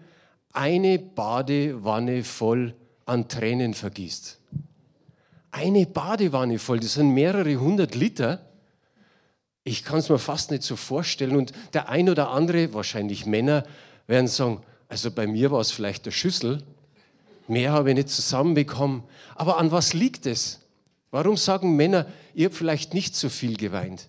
eine 0.53 0.99
Badewanne 0.99 2.25
voll 2.25 2.75
an 3.05 3.29
Tränen 3.29 3.75
vergießt. 3.75 4.39
Eine 5.51 5.87
Badewanne 5.87 6.59
voll, 6.59 6.81
das 6.81 6.95
sind 6.95 7.11
mehrere 7.11 7.57
hundert 7.57 7.95
Liter. 7.95 8.52
Ich 9.64 9.85
kann 9.85 9.99
es 9.99 10.09
mir 10.09 10.19
fast 10.19 10.50
nicht 10.50 10.62
so 10.62 10.76
vorstellen. 10.76 11.37
Und 11.37 11.52
der 11.73 11.88
ein 11.88 12.09
oder 12.09 12.31
andere, 12.31 12.75
wahrscheinlich 12.75 13.26
Männer, 13.26 13.64
werden 14.07 14.28
sagen, 14.28 14.61
also 14.88 15.11
bei 15.11 15.26
mir 15.26 15.50
war 15.50 15.61
es 15.61 15.71
vielleicht 15.71 16.07
der 16.07 16.11
Schüssel, 16.11 16.62
mehr 17.49 17.73
habe 17.73 17.90
ich 17.90 17.97
nicht 17.97 18.09
zusammenbekommen. 18.09 19.04
Aber 19.35 19.59
an 19.59 19.71
was 19.71 19.92
liegt 19.95 20.26
es? 20.26 20.61
Warum 21.11 21.37
sagen 21.37 21.76
Männer, 21.76 22.07
ihr 22.35 22.47
habt 22.47 22.57
vielleicht 22.57 22.95
nicht 22.95 23.14
so 23.14 23.28
viel 23.28 23.57
geweint? 23.57 24.09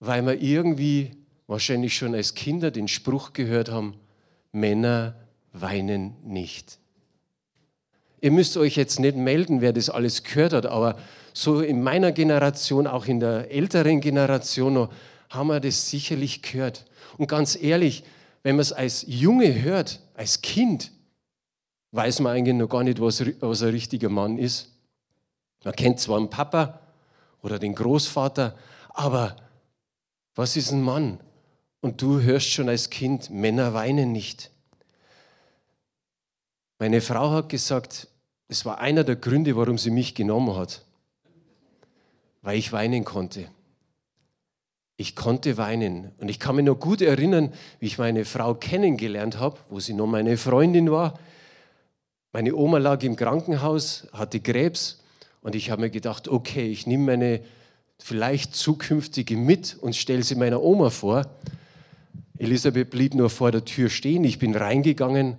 Weil 0.00 0.24
wir 0.26 0.40
irgendwie 0.40 1.16
wahrscheinlich 1.46 1.96
schon 1.96 2.14
als 2.14 2.34
Kinder 2.34 2.70
den 2.70 2.88
Spruch 2.88 3.32
gehört 3.32 3.70
haben, 3.70 3.94
Männer 4.52 5.14
weinen 5.52 6.16
nicht. 6.24 6.78
Ihr 8.20 8.30
müsst 8.30 8.56
euch 8.56 8.76
jetzt 8.76 9.00
nicht 9.00 9.16
melden, 9.16 9.60
wer 9.60 9.72
das 9.72 9.88
alles 9.88 10.22
gehört 10.22 10.52
hat, 10.52 10.66
aber 10.66 10.98
so 11.40 11.60
in 11.62 11.82
meiner 11.82 12.12
Generation, 12.12 12.86
auch 12.86 13.06
in 13.06 13.18
der 13.18 13.50
älteren 13.50 14.02
Generation 14.02 14.74
noch, 14.74 14.92
haben 15.30 15.46
wir 15.46 15.58
das 15.58 15.88
sicherlich 15.88 16.42
gehört. 16.42 16.84
Und 17.16 17.28
ganz 17.28 17.56
ehrlich, 17.60 18.04
wenn 18.42 18.56
man 18.56 18.60
es 18.60 18.72
als 18.72 19.06
Junge 19.08 19.62
hört, 19.62 20.00
als 20.14 20.42
Kind, 20.42 20.92
weiß 21.92 22.20
man 22.20 22.36
eigentlich 22.36 22.56
noch 22.56 22.68
gar 22.68 22.84
nicht, 22.84 23.00
was, 23.00 23.24
was 23.40 23.62
ein 23.62 23.70
richtiger 23.70 24.10
Mann 24.10 24.36
ist. 24.36 24.74
Man 25.64 25.74
kennt 25.74 25.98
zwar 25.98 26.18
einen 26.18 26.28
Papa 26.28 26.78
oder 27.42 27.58
den 27.58 27.74
Großvater, 27.74 28.54
aber 28.90 29.34
was 30.34 30.56
ist 30.56 30.72
ein 30.72 30.82
Mann? 30.82 31.20
Und 31.80 32.02
du 32.02 32.20
hörst 32.20 32.50
schon 32.50 32.68
als 32.68 32.90
Kind, 32.90 33.30
Männer 33.30 33.72
weinen 33.72 34.12
nicht. 34.12 34.50
Meine 36.78 37.00
Frau 37.00 37.30
hat 37.30 37.48
gesagt, 37.48 38.08
es 38.48 38.66
war 38.66 38.78
einer 38.78 39.04
der 39.04 39.16
Gründe, 39.16 39.56
warum 39.56 39.78
sie 39.78 39.90
mich 39.90 40.14
genommen 40.14 40.54
hat, 40.54 40.84
weil 42.42 42.58
ich 42.58 42.72
weinen 42.72 43.04
konnte. 43.04 43.46
Ich 44.96 45.16
konnte 45.16 45.56
weinen. 45.56 46.12
Und 46.18 46.28
ich 46.28 46.38
kann 46.38 46.56
mich 46.56 46.64
noch 46.64 46.78
gut 46.78 47.00
erinnern, 47.00 47.52
wie 47.78 47.86
ich 47.86 47.98
meine 47.98 48.24
Frau 48.24 48.54
kennengelernt 48.54 49.38
habe, 49.38 49.58
wo 49.70 49.80
sie 49.80 49.94
noch 49.94 50.06
meine 50.06 50.36
Freundin 50.36 50.90
war. 50.90 51.18
Meine 52.32 52.54
Oma 52.54 52.78
lag 52.78 53.02
im 53.02 53.16
Krankenhaus, 53.16 54.08
hatte 54.12 54.40
Krebs 54.40 55.02
und 55.40 55.54
ich 55.54 55.70
habe 55.70 55.82
mir 55.82 55.90
gedacht, 55.90 56.28
okay, 56.28 56.70
ich 56.70 56.86
nehme 56.86 57.04
meine 57.04 57.40
vielleicht 57.98 58.54
zukünftige 58.54 59.36
mit 59.36 59.76
und 59.80 59.96
stelle 59.96 60.22
sie 60.22 60.34
meiner 60.34 60.62
Oma 60.62 60.90
vor. 60.90 61.26
Elisabeth 62.38 62.90
blieb 62.90 63.14
nur 63.14 63.30
vor 63.30 63.52
der 63.52 63.64
Tür 63.64 63.90
stehen. 63.90 64.24
Ich 64.24 64.38
bin 64.38 64.54
reingegangen 64.54 65.38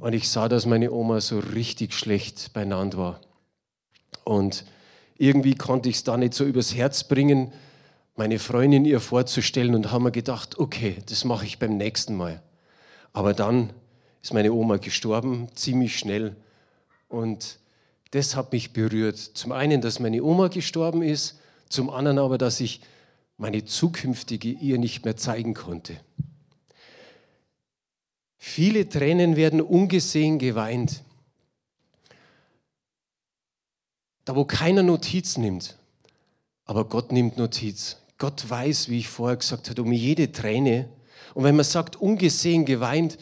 und 0.00 0.12
ich 0.12 0.28
sah, 0.28 0.48
dass 0.48 0.66
meine 0.66 0.90
Oma 0.92 1.20
so 1.20 1.38
richtig 1.38 1.94
schlecht 1.94 2.52
beieinander 2.52 2.98
war. 2.98 3.20
Und 4.24 4.64
irgendwie 5.16 5.54
konnte 5.54 5.88
ich 5.88 5.96
es 5.96 6.04
da 6.04 6.16
nicht 6.16 6.34
so 6.34 6.44
übers 6.44 6.74
Herz 6.74 7.04
bringen, 7.04 7.52
meine 8.16 8.38
Freundin 8.38 8.84
ihr 8.84 9.00
vorzustellen 9.00 9.74
und 9.74 9.90
haben 9.90 10.04
mir 10.04 10.12
gedacht, 10.12 10.58
okay, 10.58 10.96
das 11.06 11.24
mache 11.24 11.46
ich 11.46 11.58
beim 11.58 11.76
nächsten 11.76 12.16
Mal. 12.16 12.42
Aber 13.12 13.34
dann 13.34 13.72
ist 14.22 14.32
meine 14.32 14.52
Oma 14.52 14.76
gestorben, 14.76 15.48
ziemlich 15.54 15.98
schnell. 15.98 16.36
Und 17.08 17.58
das 18.12 18.36
hat 18.36 18.52
mich 18.52 18.72
berührt. 18.72 19.18
Zum 19.18 19.52
einen, 19.52 19.80
dass 19.80 20.00
meine 20.00 20.22
Oma 20.22 20.48
gestorben 20.48 21.02
ist, 21.02 21.38
zum 21.68 21.90
anderen 21.90 22.18
aber, 22.18 22.38
dass 22.38 22.60
ich 22.60 22.80
meine 23.36 23.64
zukünftige 23.64 24.50
ihr 24.50 24.78
nicht 24.78 25.04
mehr 25.04 25.16
zeigen 25.16 25.54
konnte. 25.54 25.96
Viele 28.36 28.88
Tränen 28.88 29.36
werden 29.36 29.60
ungesehen 29.60 30.38
geweint. 30.38 31.02
Da, 34.24 34.34
wo 34.34 34.44
keiner 34.44 34.82
Notiz 34.82 35.36
nimmt. 35.36 35.76
Aber 36.64 36.86
Gott 36.86 37.12
nimmt 37.12 37.36
Notiz. 37.36 37.98
Gott 38.18 38.48
weiß, 38.48 38.88
wie 38.88 38.98
ich 38.98 39.08
vorher 39.08 39.36
gesagt 39.36 39.68
habe, 39.68 39.82
um 39.82 39.92
jede 39.92 40.32
Träne. 40.32 40.88
Und 41.34 41.44
wenn 41.44 41.56
man 41.56 41.64
sagt, 41.64 41.96
ungesehen 41.96 42.64
geweint, 42.64 43.18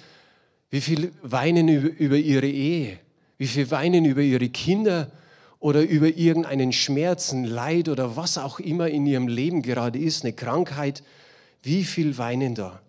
wie 0.71 0.81
viel 0.81 1.13
weinen 1.23 1.69
über, 1.69 2.17
ihre 2.17 2.47
Ehe, 2.47 2.99
wie 3.39 3.47
viel 3.47 3.71
weinen 3.71 4.05
über 4.05 4.23
ihre 4.23 4.49
Kinder 4.49 5.11
oder 5.59 5.83
über 5.83 6.09
irgendeinen 6.09 6.73
Schmerzen, 6.73 7.45
Leid 7.45 7.89
oder 7.89 8.17
was 8.17 8.39
auch 8.39 8.59
immer 8.59 8.89
in 8.89 9.07
ihrem 9.07 9.29
Leben 9.29 9.63
gerade 9.63 9.99
ist, 9.99 10.25
eine 10.25 10.33
Krankheit, 10.33 11.03
wie 11.63 11.85
viel 11.85 12.19
weinen 12.19 12.55
da? 12.55 12.81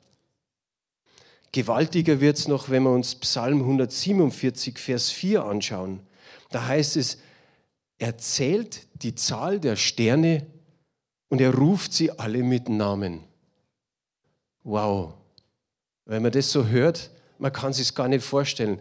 Gewaltiger 1.51 2.19
wird 2.19 2.37
es 2.37 2.47
noch, 2.47 2.69
wenn 2.69 2.83
wir 2.83 2.91
uns 2.91 3.15
Psalm 3.15 3.59
147, 3.59 4.79
Vers 4.79 5.11
4 5.11 5.43
anschauen. 5.43 5.99
Da 6.49 6.65
heißt 6.65 6.97
es, 6.97 7.19
er 8.03 8.17
zählt 8.17 8.85
die 9.01 9.15
Zahl 9.15 9.61
der 9.61 9.77
Sterne 9.77 10.45
und 11.29 11.39
er 11.39 11.55
ruft 11.55 11.93
sie 11.93 12.11
alle 12.11 12.43
mit 12.43 12.67
Namen. 12.67 13.23
Wow. 14.65 15.13
Wenn 16.03 16.21
man 16.21 16.33
das 16.33 16.51
so 16.51 16.65
hört, 16.65 17.11
man 17.39 17.53
kann 17.53 17.71
sich 17.71 17.95
gar 17.95 18.09
nicht 18.09 18.25
vorstellen. 18.25 18.77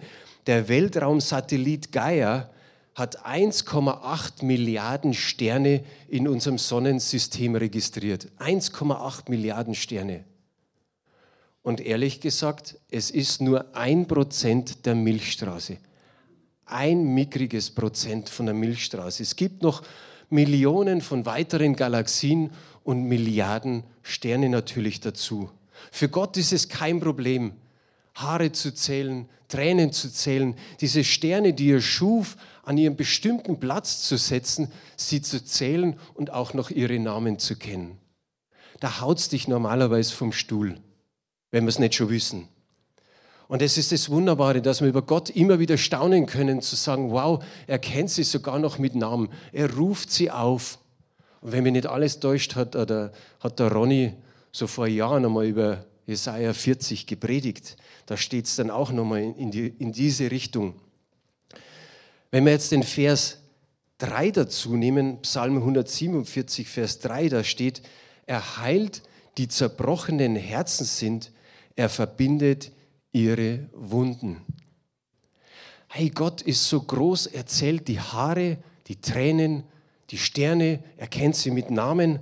Der 0.49 0.69
Weltraumsatellit 0.69 1.93
Gaia 1.93 2.50
hat 2.97 3.25
1,8 3.25 4.45
Milliarden 4.45 5.14
Sterne 5.14 5.85
in 6.09 6.26
unserem 6.26 6.59
Sonnensystem 6.59 7.55
registriert. 7.55 8.26
1,8 8.41 9.31
Milliarden 9.31 9.76
Sterne. 9.76 10.25
Und 11.62 11.81
ehrlich 11.81 12.21
gesagt, 12.21 12.76
es 12.91 13.12
ist 13.12 13.41
nur 13.41 13.76
ein 13.76 14.09
Prozent 14.09 14.85
der 14.85 14.97
Milchstraße. 14.97 15.79
Ein 16.73 17.14
mickriges 17.14 17.71
Prozent 17.71 18.29
von 18.29 18.47
der 18.47 18.55
Milchstraße. 18.55 19.23
Es 19.23 19.37
gibt 19.37 19.62
noch 19.62 19.83
Millionen 20.31 21.00
von 21.00 21.26
weiteren 21.26 21.76
Galaxien 21.76 22.50
und 22.85 23.05
Milliarden 23.05 23.85
Sterne 24.02 24.49
natürlich 24.49 25.00
dazu. 25.00 25.50
Für 25.91 26.09
Gott 26.09 26.37
ist 26.37 26.52
es 26.52 26.69
kein 26.69 27.00
Problem, 27.00 27.52
Haare 28.14 28.52
zu 28.52 28.75
zählen, 28.75 29.29
Tränen 29.49 29.93
zu 29.93 30.11
zählen, 30.11 30.55
diese 30.81 31.05
Sterne, 31.05 31.52
die 31.52 31.71
er 31.73 31.81
schuf, 31.81 32.37
an 32.62 32.79
ihren 32.79 32.97
bestimmten 32.97 33.61
Platz 33.61 34.02
zu 34.02 34.17
setzen, 34.17 34.71
sie 34.97 35.21
zu 35.21 35.45
zählen 35.45 35.99
und 36.14 36.31
auch 36.31 36.55
noch 36.55 36.71
ihre 36.71 36.99
Namen 36.99 37.38
zu 37.38 37.57
kennen. 37.57 37.99
Da 38.81 39.00
haut's 39.00 39.29
dich 39.29 39.49
normalerweise 39.49 40.14
vom 40.14 40.33
Stuhl 40.33 40.79
wenn 41.52 41.64
wir 41.64 41.69
es 41.69 41.79
nicht 41.79 41.95
schon 41.95 42.11
wissen. 42.11 42.49
Und 43.52 43.61
es 43.61 43.76
ist 43.76 43.92
das 43.92 44.09
Wunderbare, 44.09 44.62
dass 44.62 44.80
wir 44.80 44.88
über 44.88 45.02
Gott 45.02 45.28
immer 45.28 45.59
wieder 45.59 45.76
staunen 45.76 46.25
können, 46.25 46.62
zu 46.62 46.75
sagen, 46.75 47.11
wow, 47.11 47.44
er 47.66 47.78
kennt 47.78 48.09
sie 48.09 48.23
sogar 48.23 48.59
noch 48.59 48.78
mit 48.78 48.94
Namen. 48.94 49.28
Er 49.52 49.71
ruft 49.75 50.11
sie 50.11 50.30
auf. 50.30 50.78
Und 51.42 51.52
wenn 51.52 51.62
mich 51.64 51.75
nicht 51.75 51.87
alles 51.87 52.18
täuscht, 52.18 52.54
hat, 52.54 52.76
oder, 52.76 53.12
hat 53.40 53.59
der 53.59 53.71
Ronny 53.71 54.14
so 54.52 54.66
vor 54.66 54.87
Jahren 54.87 55.26
einmal 55.26 55.44
über 55.44 55.85
Jesaja 56.06 56.54
40 56.54 57.06
gepredigt. 57.06 57.76
Da 58.06 58.16
steht 58.16 58.47
es 58.47 58.56
dann 58.56 58.71
auch 58.71 58.90
nochmal 58.90 59.21
in, 59.21 59.50
die, 59.50 59.66
in 59.66 59.92
diese 59.92 60.30
Richtung. 60.30 60.73
Wenn 62.30 62.47
wir 62.47 62.52
jetzt 62.52 62.73
den 62.73 62.82
Vers 62.82 63.37
3 63.99 64.30
dazu 64.30 64.76
nehmen, 64.76 65.21
Psalm 65.21 65.59
147, 65.59 66.66
Vers 66.66 67.00
3, 67.00 67.28
da 67.28 67.44
steht, 67.44 67.82
er 68.25 68.56
heilt 68.56 69.02
die 69.37 69.49
zerbrochenen 69.49 70.37
Herzen 70.37 70.87
sind 70.87 71.32
er 71.76 71.88
verbindet 71.88 72.73
ihre 73.12 73.69
Wunden. 73.73 74.38
Hey, 75.88 76.09
Gott 76.09 76.42
ist 76.42 76.69
so 76.69 76.81
groß, 76.81 77.26
er 77.26 77.47
zählt 77.47 77.87
die 77.88 78.00
Haare, 78.00 78.59
die 78.88 79.00
Tränen, 79.00 79.64
die 80.11 80.19
Sterne, 80.19 80.83
er 80.97 81.07
kennt 81.07 81.37
sie 81.37 81.50
mit 81.50 81.71
Namen, 81.71 82.19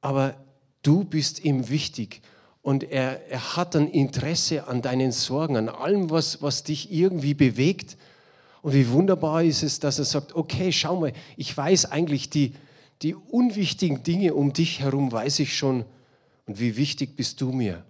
aber 0.00 0.36
du 0.82 1.04
bist 1.04 1.44
ihm 1.44 1.68
wichtig 1.68 2.20
und 2.62 2.84
er, 2.84 3.28
er 3.28 3.56
hat 3.56 3.74
ein 3.74 3.88
Interesse 3.88 4.68
an 4.68 4.82
deinen 4.82 5.10
Sorgen, 5.10 5.56
an 5.56 5.68
allem, 5.68 6.10
was, 6.10 6.42
was 6.42 6.62
dich 6.62 6.92
irgendwie 6.92 7.34
bewegt. 7.34 7.96
Und 8.62 8.72
wie 8.72 8.88
wunderbar 8.88 9.42
ist 9.42 9.64
es, 9.64 9.80
dass 9.80 9.98
er 9.98 10.04
sagt, 10.04 10.36
okay, 10.36 10.70
schau 10.70 11.00
mal, 11.00 11.12
ich 11.36 11.56
weiß 11.56 11.86
eigentlich 11.86 12.30
die, 12.30 12.54
die 13.02 13.16
unwichtigen 13.16 14.04
Dinge 14.04 14.34
um 14.34 14.52
dich 14.52 14.78
herum, 14.78 15.10
weiß 15.10 15.40
ich 15.40 15.56
schon. 15.56 15.84
Und 16.46 16.60
wie 16.60 16.76
wichtig 16.76 17.16
bist 17.16 17.40
du 17.40 17.50
mir? 17.50 17.84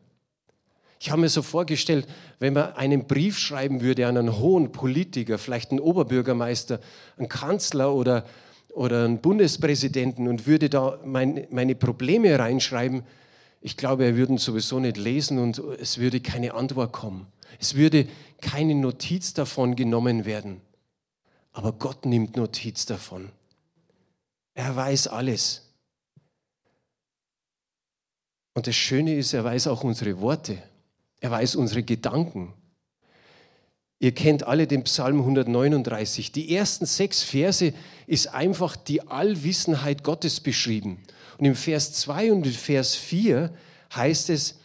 Ich 1.02 1.10
habe 1.10 1.22
mir 1.22 1.28
so 1.28 1.42
vorgestellt, 1.42 2.06
wenn 2.38 2.52
man 2.52 2.74
einen 2.74 3.08
Brief 3.08 3.36
schreiben 3.36 3.80
würde 3.80 4.06
an 4.06 4.16
einen 4.16 4.38
hohen 4.38 4.70
Politiker, 4.70 5.36
vielleicht 5.36 5.72
einen 5.72 5.80
Oberbürgermeister, 5.80 6.78
einen 7.16 7.28
Kanzler 7.28 7.92
oder, 7.92 8.24
oder 8.72 9.04
einen 9.04 9.18
Bundespräsidenten 9.18 10.28
und 10.28 10.46
würde 10.46 10.70
da 10.70 11.00
mein, 11.04 11.48
meine 11.50 11.74
Probleme 11.74 12.38
reinschreiben, 12.38 13.02
ich 13.60 13.76
glaube, 13.76 14.04
er 14.04 14.16
würde 14.16 14.38
sowieso 14.38 14.78
nicht 14.78 14.96
lesen 14.96 15.40
und 15.40 15.58
es 15.58 15.98
würde 15.98 16.20
keine 16.20 16.54
Antwort 16.54 16.92
kommen. 16.92 17.26
Es 17.58 17.74
würde 17.74 18.06
keine 18.40 18.76
Notiz 18.76 19.34
davon 19.34 19.74
genommen 19.74 20.24
werden. 20.24 20.60
Aber 21.50 21.72
Gott 21.72 22.06
nimmt 22.06 22.36
Notiz 22.36 22.86
davon. 22.86 23.30
Er 24.54 24.76
weiß 24.76 25.08
alles. 25.08 25.68
Und 28.54 28.68
das 28.68 28.76
Schöne 28.76 29.16
ist, 29.16 29.32
er 29.32 29.42
weiß 29.42 29.66
auch 29.66 29.82
unsere 29.82 30.20
Worte. 30.20 30.62
Er 31.22 31.30
weiß 31.30 31.54
unsere 31.54 31.84
Gedanken. 31.84 32.52
Ihr 34.00 34.12
kennt 34.12 34.42
alle 34.42 34.66
den 34.66 34.82
Psalm 34.82 35.20
139. 35.20 36.32
Die 36.32 36.52
ersten 36.52 36.84
sechs 36.84 37.22
Verse 37.22 37.72
ist 38.08 38.34
einfach 38.34 38.74
die 38.74 39.06
Allwissenheit 39.06 40.02
Gottes 40.02 40.40
beschrieben. 40.40 41.00
Und 41.38 41.44
im 41.44 41.54
Vers 41.54 41.92
2 41.92 42.32
und 42.32 42.44
im 42.44 42.52
Vers 42.52 42.96
4 42.96 43.54
heißt 43.94 44.30
es, 44.30 44.58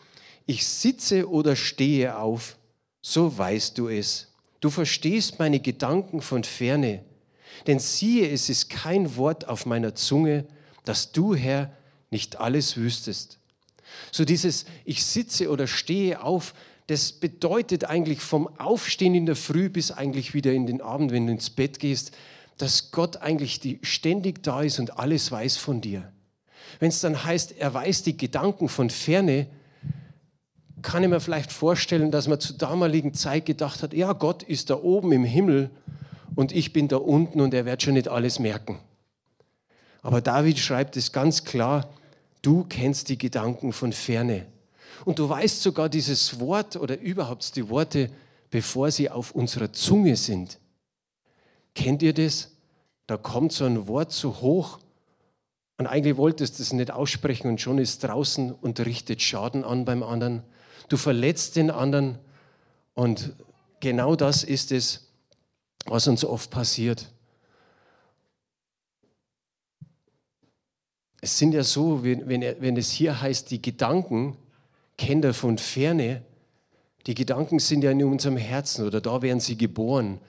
ich 0.47 0.67
sitze 0.67 1.29
oder 1.29 1.55
stehe 1.55 2.17
auf, 2.17 2.57
so 3.03 3.37
weißt 3.37 3.77
du 3.77 3.89
es. 3.89 4.33
Du 4.59 4.71
verstehst 4.71 5.37
meine 5.37 5.59
Gedanken 5.59 6.21
von 6.23 6.43
ferne. 6.43 7.05
Denn 7.67 7.77
siehe, 7.77 8.27
es 8.31 8.49
ist 8.49 8.71
kein 8.71 9.15
Wort 9.15 9.47
auf 9.47 9.67
meiner 9.67 9.93
Zunge, 9.93 10.47
dass 10.85 11.11
du, 11.11 11.35
Herr, 11.35 11.71
nicht 12.09 12.37
alles 12.37 12.77
wüsstest. 12.77 13.37
So 14.11 14.25
dieses 14.25 14.65
Ich 14.85 15.05
sitze 15.05 15.49
oder 15.49 15.67
stehe 15.67 16.21
auf, 16.23 16.53
das 16.87 17.11
bedeutet 17.11 17.85
eigentlich 17.85 18.21
vom 18.21 18.47
Aufstehen 18.59 19.13
in 19.13 19.25
der 19.25 19.35
Früh 19.35 19.69
bis 19.69 19.91
eigentlich 19.91 20.33
wieder 20.33 20.53
in 20.53 20.67
den 20.67 20.81
Abend, 20.81 21.11
wenn 21.11 21.27
du 21.27 21.33
ins 21.33 21.49
Bett 21.49 21.79
gehst, 21.79 22.11
dass 22.57 22.91
Gott 22.91 23.17
eigentlich 23.17 23.59
die, 23.59 23.79
ständig 23.83 24.41
da 24.43 24.61
ist 24.61 24.79
und 24.79 24.97
alles 24.97 25.31
weiß 25.31 25.57
von 25.57 25.81
dir. 25.81 26.11
Wenn 26.79 26.89
es 26.89 27.01
dann 27.01 27.23
heißt, 27.23 27.55
er 27.59 27.73
weiß 27.73 28.03
die 28.03 28.17
Gedanken 28.17 28.69
von 28.69 28.89
ferne, 28.89 29.47
kann 30.81 31.03
ich 31.03 31.09
mir 31.09 31.19
vielleicht 31.19 31.51
vorstellen, 31.51 32.11
dass 32.11 32.27
man 32.27 32.39
zur 32.39 32.57
damaligen 32.57 33.13
Zeit 33.13 33.45
gedacht 33.45 33.83
hat, 33.83 33.93
ja, 33.93 34.13
Gott 34.13 34.43
ist 34.43 34.69
da 34.69 34.75
oben 34.75 35.11
im 35.11 35.23
Himmel 35.23 35.69
und 36.35 36.51
ich 36.51 36.71
bin 36.71 36.87
da 36.87 36.97
unten 36.97 37.41
und 37.41 37.53
er 37.53 37.65
wird 37.65 37.81
schon 37.81 37.95
nicht 37.95 38.07
alles 38.07 38.39
merken. 38.39 38.79
Aber 40.01 40.21
David 40.21 40.59
schreibt 40.59 40.95
es 40.95 41.11
ganz 41.11 41.43
klar, 41.43 41.89
Du 42.47 42.63
kennst 42.63 43.09
die 43.09 43.17
Gedanken 43.17 43.73
von 43.73 43.91
ferne. 43.91 44.45
Und 45.03 45.19
du 45.19 45.27
weißt 45.27 45.61
sogar 45.61 45.89
dieses 45.89 46.39
Wort 46.39 46.77
oder 46.77 46.97
überhaupt 46.97 47.53
die 47.57 47.67
Worte, 47.67 48.09
bevor 48.49 48.89
sie 48.89 49.09
auf 49.09 49.31
unserer 49.31 49.73
Zunge 49.73 50.15
sind. 50.15 50.57
Kennt 51.75 52.01
ihr 52.01 52.13
das? 52.13 52.51
Da 53.05 53.17
kommt 53.17 53.51
so 53.51 53.65
ein 53.65 53.89
Wort 53.89 54.13
so 54.13 54.39
hoch 54.39 54.79
und 55.77 55.87
eigentlich 55.87 56.15
wolltest 56.15 56.57
du 56.57 56.63
es 56.63 56.71
nicht 56.71 56.89
aussprechen 56.89 57.49
und 57.49 57.59
schon 57.59 57.79
ist 57.79 58.05
draußen 58.05 58.53
und 58.53 58.79
richtet 58.79 59.21
Schaden 59.21 59.65
an 59.65 59.83
beim 59.83 60.01
anderen. 60.01 60.41
Du 60.87 60.95
verletzt 60.95 61.57
den 61.57 61.69
anderen 61.69 62.17
und 62.93 63.33
genau 63.81 64.15
das 64.15 64.45
ist 64.45 64.71
es, 64.71 65.09
was 65.85 66.07
uns 66.07 66.23
oft 66.23 66.49
passiert. 66.49 67.11
Es 71.21 71.37
sind 71.37 71.53
ja 71.53 71.63
so, 71.63 72.03
wenn, 72.03 72.27
wenn 72.27 72.77
es 72.77 72.91
hier 72.91 73.19
heißt, 73.21 73.49
die 73.51 73.61
Gedanken 73.61 74.37
kennt 74.97 75.25
er 75.25 75.33
von 75.33 75.57
ferne. 75.57 76.23
Die 77.05 77.15
Gedanken 77.15 77.59
sind 77.59 77.83
ja 77.83 77.91
in 77.91 78.03
unserem 78.03 78.37
Herzen 78.37 78.85
oder 78.85 79.01
da 79.01 79.21
werden 79.21 79.39
sie 79.39 79.57
geboren. 79.57 80.19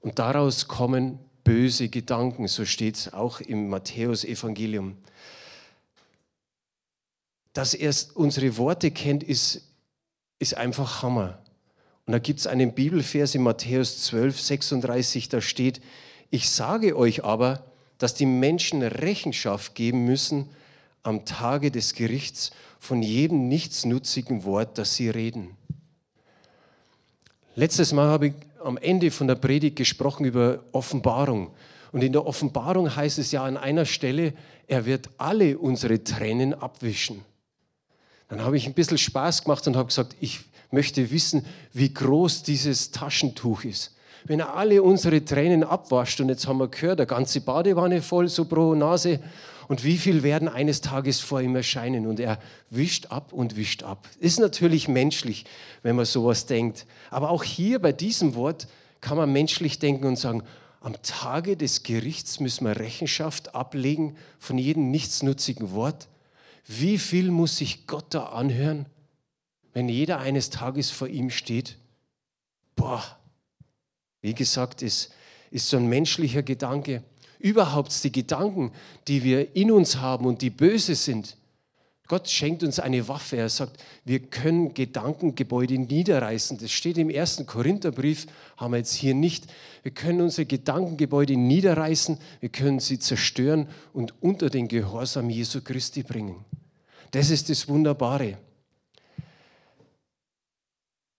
Und 0.00 0.18
daraus 0.18 0.66
kommen 0.68 1.18
böse 1.44 1.88
Gedanken, 1.88 2.48
so 2.48 2.64
steht 2.64 2.96
es 2.96 3.12
auch 3.12 3.40
im 3.40 3.68
Matthäus-Evangelium. 3.68 4.96
Dass 7.52 7.72
er 7.74 7.94
unsere 8.14 8.56
Worte 8.56 8.90
kennt, 8.90 9.22
ist, 9.22 9.62
ist 10.38 10.56
einfach 10.56 11.02
Hammer. 11.02 11.38
Und 12.04 12.12
da 12.12 12.18
gibt 12.18 12.40
es 12.40 12.46
einen 12.46 12.74
Bibelvers 12.74 13.34
in 13.34 13.42
Matthäus 13.42 14.04
12, 14.04 14.40
36, 14.40 15.28
da 15.28 15.40
steht, 15.40 15.80
ich 16.30 16.50
sage 16.50 16.96
euch 16.96 17.24
aber, 17.24 17.64
dass 17.98 18.14
die 18.14 18.26
Menschen 18.26 18.82
Rechenschaft 18.82 19.74
geben 19.74 20.04
müssen 20.04 20.48
am 21.02 21.24
Tage 21.24 21.70
des 21.70 21.94
Gerichts 21.94 22.50
von 22.78 23.02
jedem 23.02 23.48
nichtsnutzigen 23.48 24.44
Wort, 24.44 24.78
das 24.78 24.94
sie 24.94 25.08
reden. 25.08 25.56
Letztes 27.54 27.92
Mal 27.92 28.08
habe 28.08 28.28
ich 28.28 28.34
am 28.62 28.76
Ende 28.76 29.10
von 29.10 29.28
der 29.28 29.36
Predigt 29.36 29.76
gesprochen 29.76 30.24
über 30.26 30.64
Offenbarung. 30.72 31.52
Und 31.92 32.02
in 32.02 32.12
der 32.12 32.26
Offenbarung 32.26 32.94
heißt 32.94 33.18
es 33.18 33.32
ja 33.32 33.44
an 33.44 33.56
einer 33.56 33.86
Stelle, 33.86 34.34
er 34.66 34.84
wird 34.84 35.08
alle 35.16 35.56
unsere 35.56 36.02
Tränen 36.02 36.52
abwischen. 36.52 37.24
Dann 38.28 38.42
habe 38.42 38.56
ich 38.56 38.66
ein 38.66 38.74
bisschen 38.74 38.98
Spaß 38.98 39.44
gemacht 39.44 39.66
und 39.66 39.76
habe 39.76 39.86
gesagt, 39.86 40.16
ich 40.20 40.40
möchte 40.70 41.10
wissen, 41.10 41.46
wie 41.72 41.94
groß 41.94 42.42
dieses 42.42 42.90
Taschentuch 42.90 43.64
ist 43.64 43.95
wenn 44.26 44.40
er 44.40 44.54
alle 44.54 44.82
unsere 44.82 45.24
Tränen 45.24 45.64
abwascht, 45.64 46.20
und 46.20 46.28
jetzt 46.28 46.46
haben 46.46 46.58
wir 46.58 46.68
gehört, 46.68 46.98
der 46.98 47.06
ganze 47.06 47.40
Badewanne 47.40 48.02
voll, 48.02 48.28
so 48.28 48.44
pro 48.44 48.74
Nase, 48.74 49.20
und 49.68 49.84
wie 49.84 49.98
viel 49.98 50.22
werden 50.22 50.48
eines 50.48 50.80
Tages 50.80 51.20
vor 51.20 51.40
ihm 51.40 51.56
erscheinen? 51.56 52.06
Und 52.06 52.20
er 52.20 52.38
wischt 52.70 53.06
ab 53.06 53.32
und 53.32 53.56
wischt 53.56 53.82
ab. 53.82 54.08
Ist 54.20 54.38
natürlich 54.38 54.86
menschlich, 54.86 55.44
wenn 55.82 55.96
man 55.96 56.04
sowas 56.04 56.46
denkt. 56.46 56.86
Aber 57.10 57.30
auch 57.30 57.42
hier 57.42 57.80
bei 57.80 57.92
diesem 57.92 58.36
Wort 58.36 58.68
kann 59.00 59.16
man 59.16 59.32
menschlich 59.32 59.78
denken 59.78 60.06
und 60.06 60.16
sagen, 60.16 60.42
am 60.80 60.94
Tage 61.02 61.56
des 61.56 61.82
Gerichts 61.82 62.38
müssen 62.38 62.64
wir 62.64 62.78
Rechenschaft 62.78 63.56
ablegen 63.56 64.16
von 64.38 64.56
jedem 64.56 64.92
nichtsnutzigen 64.92 65.72
Wort. 65.72 66.06
Wie 66.66 66.98
viel 66.98 67.32
muss 67.32 67.56
sich 67.56 67.88
Gott 67.88 68.06
da 68.10 68.26
anhören, 68.26 68.86
wenn 69.72 69.88
jeder 69.88 70.20
eines 70.20 70.50
Tages 70.50 70.90
vor 70.90 71.08
ihm 71.08 71.30
steht? 71.30 71.76
Boah, 72.76 73.02
wie 74.26 74.34
gesagt, 74.34 74.82
ist, 74.82 75.12
ist 75.52 75.68
so 75.68 75.76
ein 75.76 75.86
menschlicher 75.86 76.42
Gedanke. 76.42 77.04
Überhaupt 77.38 78.02
die 78.02 78.10
Gedanken, 78.10 78.72
die 79.06 79.22
wir 79.22 79.54
in 79.54 79.70
uns 79.70 79.98
haben 79.98 80.26
und 80.26 80.42
die 80.42 80.50
böse 80.50 80.96
sind. 80.96 81.36
Gott 82.08 82.28
schenkt 82.28 82.64
uns 82.64 82.80
eine 82.80 83.06
Waffe. 83.06 83.36
Er 83.36 83.48
sagt, 83.48 83.80
wir 84.04 84.18
können 84.18 84.74
Gedankengebäude 84.74 85.78
niederreißen. 85.78 86.58
Das 86.58 86.72
steht 86.72 86.98
im 86.98 87.08
ersten 87.08 87.46
Korintherbrief, 87.46 88.26
haben 88.56 88.72
wir 88.72 88.78
jetzt 88.78 88.94
hier 88.94 89.14
nicht. 89.14 89.46
Wir 89.84 89.92
können 89.92 90.20
unsere 90.22 90.46
Gedankengebäude 90.46 91.36
niederreißen, 91.36 92.18
wir 92.40 92.48
können 92.48 92.80
sie 92.80 92.98
zerstören 92.98 93.68
und 93.92 94.20
unter 94.20 94.50
den 94.50 94.66
Gehorsam 94.66 95.30
Jesu 95.30 95.60
Christi 95.60 96.02
bringen. 96.02 96.44
Das 97.12 97.30
ist 97.30 97.48
das 97.48 97.68
Wunderbare. 97.68 98.38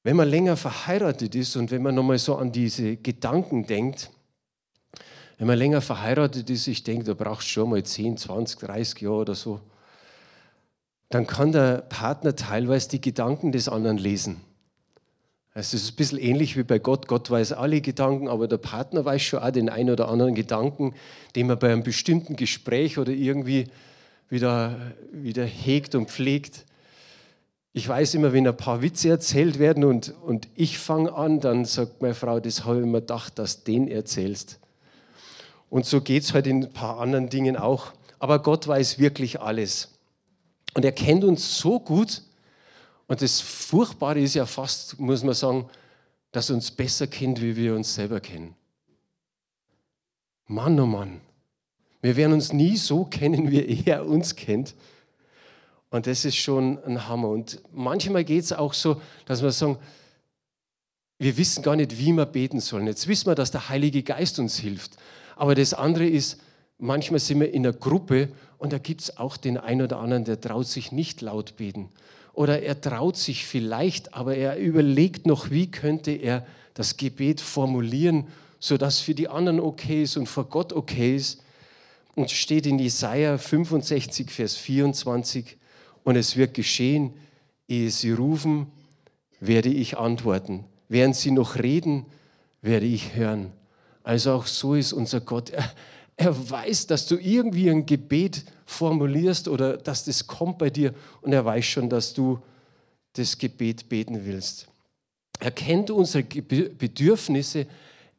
Wenn 0.08 0.16
man 0.16 0.30
länger 0.30 0.56
verheiratet 0.56 1.36
ist 1.36 1.58
und 1.58 1.70
wenn 1.70 1.82
man 1.82 1.94
nochmal 1.94 2.18
so 2.18 2.38
an 2.38 2.54
diese 2.54 2.96
Gedanken 2.96 3.68
denkt, 3.68 4.10
wenn 5.38 5.48
man 5.48 5.58
länger 5.58 5.82
verheiratet 5.82 6.50
ist, 6.50 6.66
ich 6.68 6.82
denke, 6.86 7.04
da 7.04 7.14
brauchst 7.14 7.48
du 7.48 7.52
schon 7.52 7.72
mal 7.72 7.84
10, 7.84 8.16
20, 8.16 8.58
30 8.58 9.02
Jahre 9.02 9.18
oder 9.18 9.36
so, 9.36 9.60
dann 11.10 11.28
kann 11.28 11.52
der 11.52 11.80
Partner 11.80 12.38
teilweise 12.38 12.88
die 12.88 13.02
Gedanken 13.02 13.52
des 13.52 13.68
anderen 13.68 13.98
lesen. 13.98 14.38
Also 15.54 15.76
es 15.76 15.84
ist 15.84 15.92
ein 15.92 15.96
bisschen 15.98 16.20
ähnlich 16.20 16.56
wie 16.56 16.64
bei 16.64 16.80
Gott. 16.80 17.10
Gott 17.10 17.30
weiß 17.30 17.52
alle 17.52 17.82
Gedanken, 17.82 18.30
aber 18.30 18.48
der 18.48 18.60
Partner 18.60 19.04
weiß 19.04 19.22
schon 19.22 19.40
auch 19.40 19.52
den 19.52 19.68
einen 19.68 19.90
oder 19.90 20.08
anderen 20.08 20.36
Gedanken, 20.36 20.96
den 21.36 21.48
man 21.48 21.60
bei 21.60 21.74
einem 21.74 21.84
bestimmten 21.84 22.38
Gespräch 22.38 22.98
oder 22.98 23.12
irgendwie 23.12 23.68
wieder, 24.30 24.94
wieder 25.12 25.44
hegt 25.44 25.96
und 25.96 26.10
pflegt. 26.10 26.64
Ich 27.78 27.88
weiß 27.88 28.16
immer, 28.16 28.34
wenn 28.34 28.48
ein 28.48 28.58
paar 28.58 28.82
Witze 28.82 29.10
erzählt 29.10 29.60
werden 29.60 29.84
und, 29.84 30.12
und 30.24 30.48
ich 30.56 30.80
fange 30.80 31.14
an, 31.14 31.40
dann 31.40 31.64
sagt 31.64 32.02
meine 32.02 32.16
Frau, 32.16 32.40
das 32.40 32.66
habe 32.66 32.80
ich 32.80 32.86
mir 32.88 33.02
gedacht, 33.02 33.38
dass 33.38 33.64
du 33.64 33.72
den 33.72 33.88
erzählst. 33.88 34.58
Und 35.70 35.86
so 35.86 36.02
geht 36.02 36.24
es 36.24 36.34
halt 36.34 36.48
in 36.48 36.64
ein 36.64 36.74
paar 36.74 37.00
anderen 37.00 37.30
Dingen 37.30 37.56
auch. 37.56 37.94
Aber 38.18 38.42
Gott 38.42 38.68
weiß 38.68 38.98
wirklich 38.98 39.42
alles. 39.42 39.90
Und 40.74 40.86
er 40.86 40.92
kennt 40.92 41.24
uns 41.24 41.60
so 41.60 41.80
gut. 41.80 42.24
Und 43.06 43.22
das 43.22 43.42
Furchtbare 43.42 44.22
ist 44.22 44.34
ja 44.34 44.48
fast, 44.48 45.00
muss 45.00 45.24
man 45.24 45.36
sagen, 45.36 45.70
dass 46.32 46.50
er 46.50 46.56
uns 46.56 46.72
besser 46.72 47.06
kennt, 47.06 47.40
wie 47.44 47.56
wir 47.56 47.76
uns 47.76 47.94
selber 47.94 48.20
kennen. 48.20 48.56
Mann, 50.48 50.80
oh 50.80 50.88
Mann. 50.88 51.22
Wir 52.02 52.16
werden 52.16 52.34
uns 52.34 52.52
nie 52.52 52.76
so 52.76 53.06
kennen, 53.06 53.52
wie 53.52 53.84
er 53.86 54.04
uns 54.04 54.36
kennt. 54.36 54.74
Und 55.90 56.08
das 56.08 56.26
ist 56.26 56.36
schon 56.36 56.84
ein 56.84 57.08
Hammer. 57.08 57.30
Und 57.30 57.62
manchmal 57.72 58.24
geht 58.24 58.44
es 58.44 58.54
auch 58.54 58.74
so, 58.74 59.02
dass 59.26 59.42
wir 59.42 59.52
sagen, 59.52 59.78
wir 61.20 61.38
wissen 61.38 61.64
gar 61.64 61.76
nicht, 61.76 61.98
wie 61.98 62.12
wir 62.12 62.26
beten 62.26 62.60
sollen. 62.60 62.88
Jetzt 62.88 63.08
wissen 63.08 63.28
wir, 63.28 63.36
dass 63.36 63.52
der 63.52 63.70
Heilige 63.70 64.04
Geist 64.04 64.38
uns 64.40 64.58
hilft. 64.58 64.98
Aber 65.36 65.56
das 65.56 65.74
andere 65.74 66.06
ist, 66.06 66.40
manchmal 66.78 67.20
sind 67.20 67.40
wir 67.40 67.52
in 67.54 67.66
einer 67.66 67.76
Gruppe 67.76 68.30
und 68.58 68.74
da 68.74 68.78
gibt 68.78 69.02
es 69.02 69.18
auch 69.18 69.38
den 69.38 69.58
einen 69.58 69.84
oder 69.84 70.00
anderen, 70.00 70.26
der 70.26 70.40
traut 70.40 70.68
sich 70.68 70.92
nicht 70.92 71.22
laut 71.22 71.56
beten. 71.58 71.90
Oder 72.34 72.62
er 72.62 72.80
traut 72.80 73.18
sich 73.18 73.46
vielleicht, 73.46 74.14
aber 74.14 74.36
er 74.36 74.58
überlegt 74.58 75.26
noch, 75.26 75.50
wie 75.50 75.72
könnte 75.72 76.12
er 76.12 76.46
das 76.76 76.98
Gebet 76.98 77.42
formulieren, 77.42 78.28
sodass 78.60 79.00
für 79.00 79.16
die 79.16 79.28
anderen 79.28 79.60
okay 79.60 80.04
ist 80.04 80.18
und 80.18 80.28
vor 80.28 80.46
Gott 80.46 80.74
okay 80.74 81.16
ist. 81.16 81.42
Und 82.16 82.30
steht 82.30 82.66
in 82.68 82.78
Jesaja 82.78 83.38
65, 83.38 84.30
Vers 84.30 84.56
24, 84.56 85.58
und 86.08 86.16
es 86.16 86.38
wird 86.38 86.54
geschehen, 86.54 87.12
ehe 87.68 87.92
sie 87.92 88.12
rufen, 88.12 88.68
werde 89.42 89.68
ich 89.68 89.98
antworten. 89.98 90.64
Während 90.88 91.18
sie 91.18 91.32
noch 91.32 91.58
reden, 91.58 92.06
werde 92.62 92.86
ich 92.86 93.14
hören. 93.16 93.52
Also 94.04 94.32
auch 94.32 94.48
so 94.48 94.74
ist 94.74 94.94
unser 94.94 95.20
Gott. 95.20 95.50
Er, 95.50 95.70
er 96.16 96.50
weiß, 96.50 96.88
dass 96.88 97.08
du 97.08 97.18
irgendwie 97.18 97.70
ein 97.70 97.86
Gebet 97.86 98.46
formulierst 98.66 99.50
oder 99.50 99.76
dass 99.76 100.06
das 100.06 100.28
kommt 100.28 100.60
bei 100.60 100.70
dir 100.70 100.94
und 101.24 101.34
er 101.34 101.44
weiß 101.44 101.66
schon, 101.66 101.90
dass 101.90 102.14
du 102.14 102.40
das 103.12 103.38
Gebet 103.38 103.90
beten 103.90 104.26
willst. 104.26 104.70
Er 105.42 105.52
kennt 105.52 105.92
unsere 105.92 106.24
Bedürfnisse, 106.24 107.68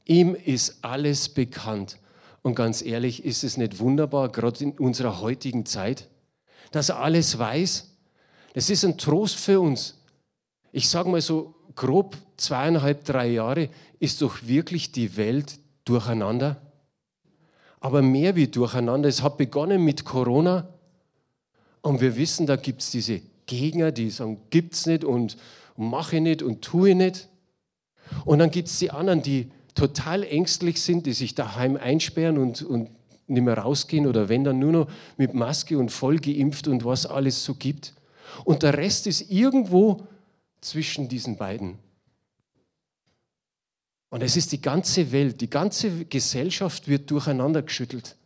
ihm 0.05 0.35
ist 0.35 0.77
alles 0.83 1.31
bekannt. 1.31 1.97
Und 2.43 2.55
ganz 2.55 2.83
ehrlich, 2.83 3.25
ist 3.25 3.45
es 3.45 3.57
nicht 3.57 3.79
wunderbar, 3.79 4.29
gerade 4.29 4.63
in 4.63 4.73
unserer 4.73 5.23
heutigen 5.23 5.65
Zeit, 5.65 6.07
dass 6.71 6.89
er 6.89 7.01
alles 7.01 7.39
weiß? 7.39 7.91
Das 8.55 8.71
ist 8.71 8.85
ein 8.85 8.99
Trost 8.99 9.37
für 9.37 9.61
uns. 9.61 9.99
Ich 10.73 10.89
sage 10.89 11.09
mal 11.09 11.21
so 11.21 11.55
grob 11.75 12.17
zweieinhalb, 12.37 13.05
drei 13.05 13.29
Jahre 13.29 13.69
ist 13.99 14.23
doch 14.23 14.43
wirklich 14.43 14.93
die 14.93 15.17
Welt 15.17 15.59
durcheinander 15.85 16.61
aber 17.81 18.03
mehr 18.03 18.37
wie 18.37 18.49
durcheinander. 18.49 19.09
Es 19.09 19.23
hat 19.23 19.37
begonnen 19.37 19.85
mit 19.85 20.05
Corona 20.05 20.69
und 21.83 22.01
wir 22.01 22.17
wissen, 22.17 22.47
da 22.47 22.57
gibt 22.57 22.83
es 22.83 22.91
diese 22.91 23.21
Gegner, 23.47 23.93
die 23.93 24.11
sagen, 24.11 24.39
gibt 24.51 24.75
es 24.75 24.87
nicht 24.87 25.05
und 25.05 25.37
mache 25.77 26.21
nicht 26.21 26.43
und 26.43 26.63
tue 26.63 26.95
nicht. 26.95 27.29
Und 28.25 28.41
dann 28.41 28.51
gibt 28.51 28.69
es 28.69 28.79
die 28.79 28.91
anderen, 28.91 29.23
die 29.23 29.51
total 29.75 30.25
ängstlich 30.25 30.83
sind, 30.83 31.07
die 31.07 31.13
sich 31.13 31.35
daheim 31.35 31.77
einsperren 31.77 32.39
und, 32.39 32.63
und 32.63 32.91
nicht 33.29 33.43
mehr 33.43 33.59
rausgehen 33.59 34.07
oder 34.07 34.29
wenn 34.29 34.45
dann 34.45 34.59
nur 34.59 34.73
noch 34.73 34.91
mit 35.17 35.35
Maske 35.35 35.79
und 35.79 35.91
voll 35.91 36.19
geimpft 36.19 36.69
und 36.69 36.85
was 36.85 37.07
alles 37.07 37.45
so 37.45 37.55
gibt. 37.55 37.95
Und 38.45 38.63
der 38.63 38.77
Rest 38.77 39.07
ist 39.07 39.31
irgendwo 39.31 40.07
zwischen 40.61 41.09
diesen 41.09 41.37
beiden. 41.37 41.79
Und 44.11 44.23
es 44.23 44.37
ist 44.37 44.53
die 44.53 44.61
ganze 44.61 45.13
Welt, 45.13 45.41
die 45.41 45.51
ganze 45.51 46.07
Gesellschaft 46.07 46.89
wird 46.89 47.11
durcheinander 47.11 47.63
geschüttelt. 47.63 48.17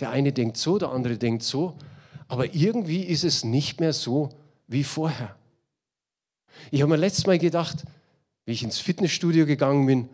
Der 0.00 0.10
eine 0.10 0.32
denkt 0.32 0.56
so, 0.56 0.78
der 0.78 0.90
andere 0.90 1.18
denkt 1.18 1.42
so, 1.42 1.76
aber 2.26 2.54
irgendwie 2.54 3.02
ist 3.02 3.24
es 3.24 3.44
nicht 3.44 3.80
mehr 3.80 3.92
so 3.92 4.30
wie 4.66 4.82
vorher. 4.82 5.36
Ich 6.70 6.80
habe 6.80 6.90
mir 6.90 6.96
letztes 6.96 7.26
Mal 7.26 7.38
gedacht, 7.38 7.84
wie 8.46 8.52
ich 8.52 8.62
ins 8.62 8.78
Fitnessstudio 8.78 9.46
gegangen 9.46 9.86
bin, 9.86 10.08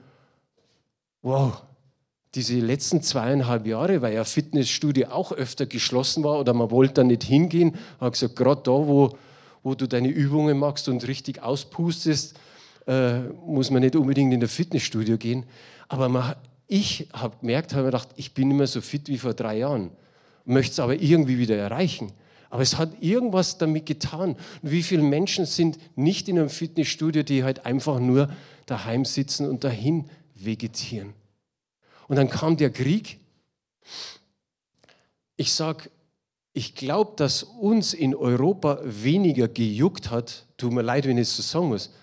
wow, 1.22 1.62
diese 2.34 2.58
letzten 2.60 3.02
zweieinhalb 3.02 3.66
Jahre, 3.66 4.02
weil 4.02 4.14
ja 4.14 4.24
Fitnessstudio 4.24 5.08
auch 5.08 5.32
öfter 5.32 5.66
geschlossen 5.66 6.22
war 6.22 6.38
oder 6.38 6.54
man 6.54 6.70
wollte 6.70 6.94
da 6.94 7.04
nicht 7.04 7.24
hingehen, 7.24 7.74
habe 8.00 8.12
gesagt, 8.12 8.36
gerade 8.36 8.62
da, 8.64 8.70
wo, 8.70 9.16
wo 9.62 9.74
du 9.74 9.88
deine 9.88 10.08
Übungen 10.08 10.58
machst 10.58 10.88
und 10.88 11.06
richtig 11.08 11.42
auspustest, 11.42 12.38
äh, 12.86 13.20
muss 13.46 13.70
man 13.70 13.82
nicht 13.82 13.96
unbedingt 13.96 14.32
in 14.32 14.40
das 14.40 14.52
Fitnessstudio 14.52 15.18
gehen. 15.18 15.44
Aber 15.88 16.08
man, 16.08 16.36
ich 16.68 17.08
habe 17.12 17.36
gemerkt, 17.40 17.74
habe 17.74 17.86
gedacht, 17.86 18.08
ich 18.14 18.32
bin 18.32 18.56
mehr 18.56 18.68
so 18.68 18.80
fit 18.80 19.08
wie 19.08 19.18
vor 19.18 19.34
drei 19.34 19.58
Jahren, 19.58 19.90
möchte 20.44 20.72
es 20.72 20.80
aber 20.80 20.94
irgendwie 20.94 21.38
wieder 21.38 21.56
erreichen. 21.56 22.12
Aber 22.48 22.62
es 22.62 22.78
hat 22.78 22.90
irgendwas 23.00 23.58
damit 23.58 23.86
getan. 23.86 24.36
Wie 24.62 24.82
viele 24.82 25.02
Menschen 25.02 25.46
sind 25.46 25.78
nicht 25.96 26.28
in 26.28 26.38
einem 26.38 26.48
Fitnessstudio, 26.48 27.22
die 27.22 27.44
halt 27.44 27.66
einfach 27.66 28.00
nur 28.00 28.28
daheim 28.66 29.04
sitzen 29.04 29.48
und 29.48 29.62
dahin 29.62 30.06
vegetieren. 30.34 31.14
Und 32.10 32.16
dann 32.16 32.28
kam 32.28 32.56
der 32.56 32.70
Krieg. 32.70 33.20
Ich 35.36 35.52
sage, 35.52 35.90
ich 36.52 36.74
glaube, 36.74 37.12
dass 37.14 37.44
uns 37.44 37.94
in 37.94 38.16
Europa 38.16 38.80
weniger 38.82 39.46
gejuckt 39.46 40.10
hat, 40.10 40.44
tut 40.56 40.72
mir 40.72 40.82
leid, 40.82 41.06
wenn 41.06 41.18
ich 41.18 41.28
es 41.28 41.36
so 41.36 41.42
sagen 41.44 41.68
muss, 41.68 41.94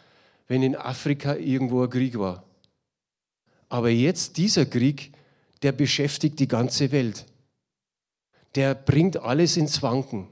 wenn 0.48 0.64
in 0.64 0.78
Afrika 0.78 1.36
irgendwo 1.36 1.84
ein 1.84 1.90
Krieg 1.90 2.18
war. 2.18 2.46
Aber 3.68 3.90
jetzt 3.90 4.38
dieser 4.38 4.66
Krieg, 4.66 5.12
der 5.62 5.74
beschäftigt 5.74 6.40
die 6.40 6.48
ganze 6.48 6.90
Welt. 6.94 7.26
Der 8.56 8.76
bringt 8.76 9.18
alles 9.18 9.58
ins 9.58 9.84
Wanken. 9.84 10.30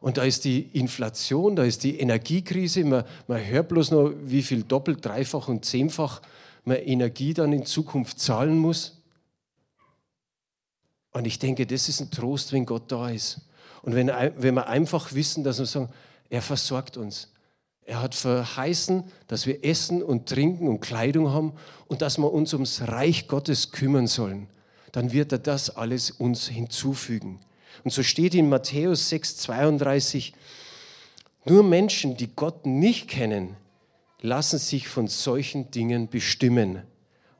Und 0.00 0.16
da 0.16 0.22
ist 0.22 0.46
die 0.46 0.70
Inflation, 0.72 1.54
da 1.54 1.64
ist 1.64 1.84
die 1.84 2.00
Energiekrise. 2.00 2.82
Man, 2.82 3.04
man 3.28 3.44
hört 3.44 3.68
bloß 3.68 3.90
noch, 3.90 4.14
wie 4.22 4.42
viel 4.42 4.62
doppelt, 4.62 5.04
dreifach 5.04 5.48
und 5.48 5.66
zehnfach 5.66 6.22
man 6.66 6.78
Energie 6.78 7.32
dann 7.32 7.52
in 7.52 7.64
Zukunft 7.64 8.18
zahlen 8.20 8.58
muss. 8.58 9.00
Und 11.12 11.26
ich 11.26 11.38
denke, 11.38 11.66
das 11.66 11.88
ist 11.88 12.00
ein 12.00 12.10
Trost, 12.10 12.52
wenn 12.52 12.66
Gott 12.66 12.90
da 12.92 13.08
ist. 13.08 13.40
Und 13.82 13.94
wenn, 13.94 14.08
wenn 14.08 14.54
wir 14.54 14.66
einfach 14.66 15.14
wissen, 15.14 15.44
dass 15.44 15.58
wir 15.58 15.66
sagen, 15.66 15.88
er 16.28 16.42
versorgt 16.42 16.96
uns. 16.96 17.32
Er 17.82 18.02
hat 18.02 18.16
verheißen, 18.16 19.04
dass 19.28 19.46
wir 19.46 19.64
Essen 19.64 20.02
und 20.02 20.28
Trinken 20.28 20.66
und 20.66 20.80
Kleidung 20.80 21.30
haben 21.30 21.52
und 21.86 22.02
dass 22.02 22.18
wir 22.18 22.32
uns 22.32 22.52
ums 22.52 22.82
Reich 22.82 23.28
Gottes 23.28 23.70
kümmern 23.70 24.08
sollen. 24.08 24.48
Dann 24.90 25.12
wird 25.12 25.30
er 25.30 25.38
das 25.38 25.70
alles 25.70 26.10
uns 26.10 26.48
hinzufügen. 26.48 27.38
Und 27.84 27.92
so 27.92 28.02
steht 28.02 28.34
in 28.34 28.48
Matthäus 28.48 29.08
6, 29.08 29.36
32, 29.36 30.34
nur 31.44 31.62
Menschen, 31.62 32.16
die 32.16 32.34
Gott 32.34 32.66
nicht 32.66 33.06
kennen, 33.06 33.56
lassen 34.20 34.58
sich 34.58 34.88
von 34.88 35.08
solchen 35.08 35.70
Dingen 35.70 36.08
bestimmen. 36.08 36.82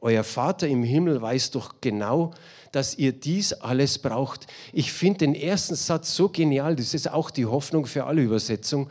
Euer 0.01 0.25
Vater 0.25 0.69
im 0.69 0.83
Himmel 0.83 1.21
weiß 1.21 1.51
doch 1.51 1.81
genau, 1.81 2.33
dass 2.73 2.99
ihr 2.99 3.13
dies 3.13 3.53
alles 3.55 3.99
braucht. 3.99 4.47
Ich 4.73 4.93
finde 4.93 5.19
den 5.19 5.35
ersten 5.35 5.75
Satz 5.75 6.15
so 6.15 6.29
genial, 6.29 6.77
das 6.77 6.95
ist 6.95 7.11
auch 7.11 7.31
die 7.31 7.47
Hoffnung 7.47 7.87
für 7.87 8.05
alle 8.05 8.23
Übersetzungen. 8.23 8.91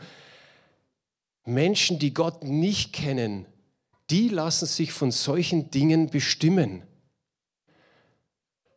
Menschen, 1.44 1.98
die 1.98 2.12
Gott 2.12 2.42
nicht 2.42 2.92
kennen, 2.92 3.46
die 4.10 4.28
lassen 4.28 4.66
sich 4.66 4.92
von 4.92 5.10
solchen 5.10 5.70
Dingen 5.70 6.10
bestimmen. 6.10 6.82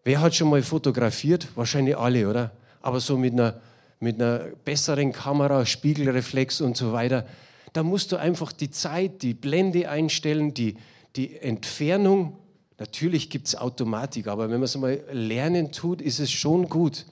Wer 0.04 0.22
hat 0.22 0.36
schon 0.36 0.50
mal 0.50 0.64
fotografiert? 0.64 1.48
Wahrscheinlich 1.56 1.98
alle, 1.98 2.30
oder? 2.30 2.52
Aber 2.82 3.00
so 3.00 3.18
mit 3.18 3.34
einer, 3.34 3.60
mit 4.00 4.16
einer 4.16 4.40
besseren 4.64 5.12
Kamera, 5.12 5.66
Spiegelreflex 5.66 6.62
und 6.62 6.78
so 6.78 6.94
weiter. 6.94 7.28
Da 7.74 7.84
musst 7.84 8.12
du 8.12 8.18
einfach 8.18 8.52
die 8.52 8.72
Zeit, 8.72 9.22
die 9.22 9.34
Blende 9.34 9.90
einstellen, 9.90 10.54
die, 10.54 10.76
die 11.16 11.38
Entfernung. 11.38 12.38
Natürlich 12.78 13.30
gibt 13.30 13.48
es 13.48 13.56
Automatik, 13.56 14.28
aber 14.28 14.50
wenn 14.50 14.60
man 14.60 14.64
es 14.64 14.78
mal 14.78 15.04
lernen 15.12 15.72
tut, 15.72 16.02
ist 16.02 16.20
es 16.20 16.32
schon 16.32 16.70
gut. 16.70 17.06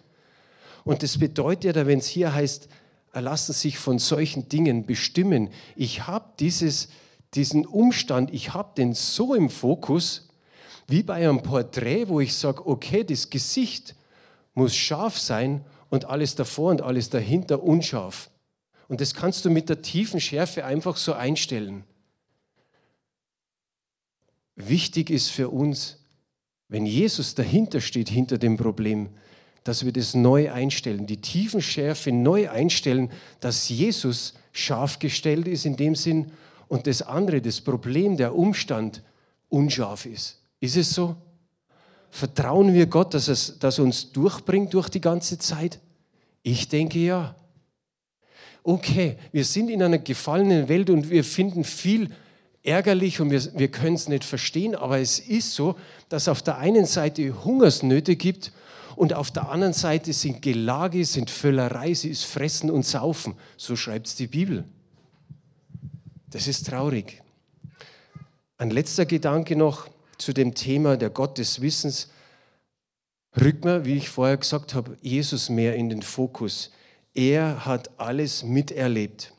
Und 0.83 1.03
das 1.03 1.17
bedeutet 1.17 1.75
ja, 1.75 1.85
wenn 1.85 1.99
es 1.99 2.07
hier 2.07 2.33
heißt, 2.33 2.69
lassen 3.13 3.53
sich 3.53 3.77
von 3.77 3.99
solchen 3.99 4.47
Dingen 4.47 4.85
bestimmen. 4.85 5.49
Ich 5.75 6.07
habe 6.07 6.25
diesen 6.37 7.65
Umstand, 7.65 8.33
ich 8.33 8.53
habe 8.53 8.69
den 8.77 8.93
so 8.93 9.33
im 9.33 9.49
Fokus, 9.49 10.29
wie 10.87 11.03
bei 11.03 11.15
einem 11.15 11.43
Porträt, 11.43 12.07
wo 12.07 12.21
ich 12.21 12.33
sage, 12.35 12.65
okay, 12.65 13.03
das 13.03 13.29
Gesicht 13.29 13.95
muss 14.53 14.75
scharf 14.75 15.19
sein 15.19 15.65
und 15.89 16.05
alles 16.05 16.35
davor 16.35 16.71
und 16.71 16.81
alles 16.81 17.09
dahinter 17.09 17.61
unscharf. 17.61 18.29
Und 18.87 19.01
das 19.01 19.13
kannst 19.13 19.45
du 19.45 19.49
mit 19.49 19.69
der 19.69 19.81
tiefen 19.81 20.19
Schärfe 20.19 20.65
einfach 20.65 20.97
so 20.97 21.13
einstellen. 21.13 21.83
Wichtig 24.55 25.09
ist 25.09 25.29
für 25.29 25.49
uns, 25.49 25.99
wenn 26.69 26.85
Jesus 26.85 27.35
dahinter 27.35 27.81
steht, 27.81 28.09
hinter 28.09 28.37
dem 28.37 28.57
Problem, 28.57 29.09
dass 29.63 29.85
wir 29.85 29.91
das 29.91 30.13
neu 30.13 30.51
einstellen, 30.51 31.05
die 31.05 31.21
Tiefenschärfe 31.21 32.11
neu 32.11 32.49
einstellen, 32.49 33.11
dass 33.39 33.69
Jesus 33.69 34.33
scharf 34.53 34.99
gestellt 34.99 35.47
ist 35.47 35.65
in 35.65 35.75
dem 35.75 35.93
Sinn 35.95 36.31
und 36.67 36.87
das 36.87 37.01
andere, 37.01 37.41
das 37.41 37.61
Problem, 37.61 38.17
der 38.17 38.35
Umstand 38.35 39.03
unscharf 39.49 40.05
ist. 40.05 40.41
Ist 40.59 40.77
es 40.77 40.91
so? 40.91 41.15
Vertrauen 42.09 42.73
wir 42.73 42.87
Gott, 42.87 43.13
dass, 43.13 43.27
es, 43.27 43.59
dass 43.59 43.77
er 43.77 43.83
uns 43.83 44.11
durchbringt 44.11 44.73
durch 44.73 44.89
die 44.89 45.01
ganze 45.01 45.37
Zeit? 45.37 45.79
Ich 46.41 46.69
denke 46.69 46.99
ja. 46.99 47.35
Okay, 48.67 49.15
wir 49.31 49.45
sind 49.45 49.69
in 49.69 49.81
einer 49.81 49.97
gefallenen 49.97 50.67
Welt 50.67 50.89
und 50.89 51.09
wir 51.09 51.23
finden 51.23 51.63
viel 51.63 52.09
ärgerlich 52.63 53.21
und 53.21 53.31
wir, 53.31 53.41
wir 53.57 53.69
können 53.69 53.95
es 53.95 54.09
nicht 54.09 54.25
verstehen, 54.25 54.75
aber 54.75 54.99
es 54.99 55.19
ist 55.19 55.53
so, 55.53 55.77
dass 56.09 56.27
auf 56.27 56.41
der 56.41 56.57
einen 56.57 56.85
Seite 56.85 57.45
Hungersnöte 57.45 58.17
gibt 58.17 58.51
und 58.97 59.13
auf 59.13 59.31
der 59.31 59.51
anderen 59.51 59.71
Seite 59.71 60.11
sind 60.11 60.41
Gelage, 60.41 61.05
sind 61.05 61.29
Völlerei, 61.29 61.93
sie 61.93 62.09
ist 62.09 62.25
Fressen 62.25 62.69
und 62.69 62.85
Saufen. 62.85 63.35
So 63.55 63.77
schreibt 63.77 64.07
es 64.07 64.15
die 64.17 64.27
Bibel. 64.27 64.65
Das 66.29 66.45
ist 66.45 66.67
traurig. 66.67 67.23
Ein 68.57 68.71
letzter 68.71 69.05
Gedanke 69.05 69.55
noch 69.55 69.87
zu 70.17 70.33
dem 70.33 70.55
Thema 70.55 70.97
der 70.97 71.09
Gott 71.09 71.37
des 71.37 71.61
Wissens. 71.61 72.09
Rückt 73.39 73.63
mir, 73.63 73.85
wie 73.85 73.95
ich 73.95 74.09
vorher 74.09 74.35
gesagt 74.35 74.73
habe, 74.73 74.97
Jesus 75.01 75.47
mehr 75.47 75.77
in 75.77 75.87
den 75.87 76.01
Fokus. 76.01 76.71
Er 77.17 77.65
hat 77.65 77.99
alles 77.99 78.43
miterlebt. 78.43 79.33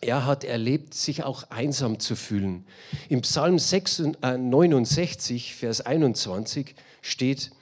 Er 0.00 0.26
hat 0.26 0.42
erlebt, 0.42 0.92
sich 0.92 1.22
auch 1.22 1.44
einsam 1.50 2.00
zu 2.00 2.16
fühlen. 2.16 2.66
Im 3.08 3.20
Psalm 3.20 3.58
69, 3.58 5.50
äh, 5.50 5.54
Vers 5.54 5.82
21 5.82 6.74
steht, 7.02 7.52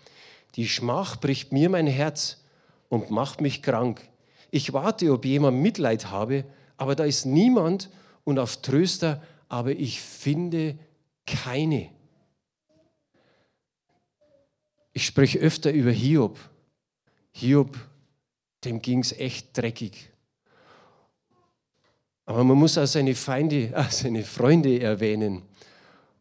die 0.56 0.66
Schmach 0.66 1.20
bricht 1.20 1.52
mir 1.52 1.68
mein 1.68 1.86
Herz 1.86 2.42
und 2.88 3.10
macht 3.10 3.42
mich 3.42 3.62
krank. 3.62 4.00
Ich 4.50 4.72
warte, 4.72 5.12
ob 5.12 5.26
jemand 5.26 5.58
Mitleid 5.58 6.06
habe, 6.10 6.46
aber 6.78 6.96
da 6.96 7.04
ist 7.04 7.26
niemand 7.26 7.90
und 8.24 8.38
auf 8.38 8.62
Tröster, 8.62 9.22
aber 9.50 9.72
ich 9.72 10.00
finde 10.00 10.78
keine. 11.26 11.90
Ich 14.94 15.04
spreche 15.04 15.38
öfter 15.38 15.70
über 15.70 15.90
Hiob. 15.90 16.38
Hiob, 17.32 17.76
dem 18.64 18.80
ging 18.80 19.00
es 19.00 19.12
echt 19.12 19.56
dreckig. 19.56 20.10
Aber 22.26 22.44
man 22.44 22.56
muss 22.56 22.78
auch 22.78 22.86
seine 22.86 23.14
Feinde, 23.14 23.72
auch 23.76 23.90
seine 23.90 24.22
Freunde 24.22 24.80
erwähnen. 24.80 25.42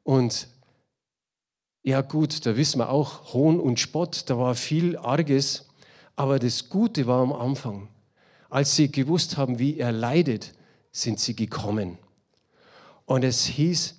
Und 0.04 0.48
ja 1.82 2.02
gut, 2.02 2.46
da 2.46 2.56
wissen 2.56 2.80
wir 2.80 2.90
auch, 2.90 3.34
Hohn 3.34 3.60
und 3.60 3.80
Spott, 3.80 4.30
da 4.30 4.38
war 4.38 4.56
viel 4.56 4.98
Arges, 4.98 5.68
aber 6.16 6.40
das 6.40 6.70
Gute 6.70 7.08
war 7.08 7.22
am 7.22 7.34
Anfang. 7.34 7.90
Als 8.50 8.76
sie 8.76 8.92
gewusst 8.92 9.38
haben, 9.38 9.60
wie 9.60 9.80
er 9.80 9.92
leidet, 9.92 10.54
sind 10.92 11.20
sie 11.20 11.36
gekommen. 11.36 11.98
Und 13.06 13.24
es 13.24 13.46
hieß, 13.46 13.96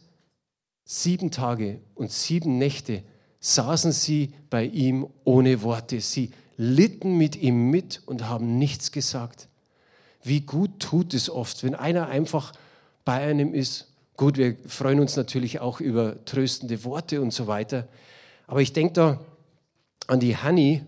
sieben 0.84 1.30
Tage 1.30 1.80
und 1.94 2.10
sieben 2.12 2.58
Nächte 2.58 3.02
saßen 3.40 3.92
sie 3.92 4.32
bei 4.48 4.64
ihm 4.64 5.06
ohne 5.24 5.60
Worte. 5.62 6.00
Sie 6.00 6.30
litten 6.56 7.16
mit 7.16 7.36
ihm 7.36 7.70
mit 7.70 8.02
und 8.06 8.28
haben 8.28 8.58
nichts 8.58 8.92
gesagt. 8.92 9.48
Wie 10.22 10.40
gut 10.40 10.80
tut 10.80 11.14
es 11.14 11.28
oft, 11.28 11.62
wenn 11.64 11.74
einer 11.74 12.08
einfach 12.08 12.52
bei 13.04 13.22
einem 13.22 13.52
ist. 13.54 13.88
Gut, 14.16 14.36
wir 14.38 14.56
freuen 14.66 15.00
uns 15.00 15.16
natürlich 15.16 15.60
auch 15.60 15.80
über 15.80 16.24
tröstende 16.24 16.84
Worte 16.84 17.20
und 17.20 17.32
so 17.32 17.46
weiter. 17.46 17.88
Aber 18.46 18.62
ich 18.62 18.72
denke 18.72 18.94
da 18.94 19.20
an 20.06 20.20
die 20.20 20.36
Hanni, 20.36 20.84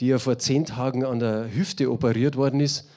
die 0.00 0.06
ja 0.06 0.18
vor 0.18 0.38
zehn 0.38 0.64
Tagen 0.64 1.04
an 1.04 1.18
der 1.18 1.52
Hüfte 1.52 1.90
operiert 1.90 2.36
worden 2.36 2.60
ist. 2.60 2.88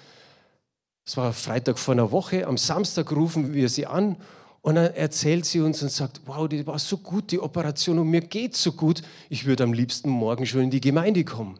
Es 1.05 1.17
war 1.17 1.33
Freitag 1.33 1.79
vor 1.79 1.93
einer 1.93 2.11
Woche. 2.11 2.47
Am 2.47 2.57
Samstag 2.57 3.11
rufen 3.11 3.53
wir 3.53 3.67
sie 3.67 3.85
an 3.85 4.15
und 4.61 4.75
dann 4.75 4.93
erzählt 4.93 5.45
sie 5.45 5.59
uns 5.59 5.83
und 5.83 5.91
sagt, 5.91 6.21
wow, 6.25 6.47
die 6.47 6.65
war 6.65 6.79
so 6.79 6.97
gut, 6.97 7.31
die 7.31 7.39
Operation, 7.39 7.99
und 7.99 8.09
mir 8.09 8.21
geht 8.21 8.55
so 8.55 8.71
gut, 8.71 9.01
ich 9.29 9.45
würde 9.45 9.63
am 9.63 9.73
liebsten 9.73 10.09
morgen 10.09 10.45
schon 10.45 10.61
in 10.61 10.69
die 10.69 10.79
Gemeinde 10.79 11.25
kommen. 11.25 11.59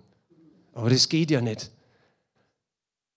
Aber 0.74 0.90
das 0.90 1.10
geht 1.10 1.32
ja 1.32 1.42
nicht. 1.42 1.72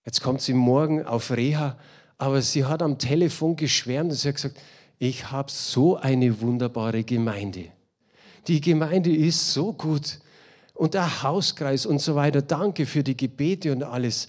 Jetzt 0.05 0.23
kommt 0.23 0.41
sie 0.41 0.53
morgen 0.53 1.05
auf 1.05 1.31
Reha, 1.31 1.77
aber 2.19 2.41
sie 2.43 2.65
hat 2.65 2.83
am 2.83 2.99
Telefon 2.99 3.57
geschwärmt 3.57 4.11
und 4.11 4.17
sie 4.17 4.29
hat 4.29 4.37
gesagt, 4.37 4.61
ich 4.99 5.31
habe 5.31 5.51
so 5.51 5.97
eine 5.97 6.41
wunderbare 6.41 7.03
Gemeinde. 7.05 7.67
Die 8.47 8.61
Gemeinde 8.61 9.15
ist 9.15 9.53
so 9.53 9.73
gut. 9.73 10.21
Und 10.75 10.95
der 10.95 11.23
Hauskreis 11.23 11.87
und 11.87 12.01
so 12.01 12.15
weiter, 12.15 12.43
danke 12.43 12.87
für 12.87 13.03
die 13.03 13.17
Gebete 13.17 13.73
und 13.73 13.83
alles 13.83 14.29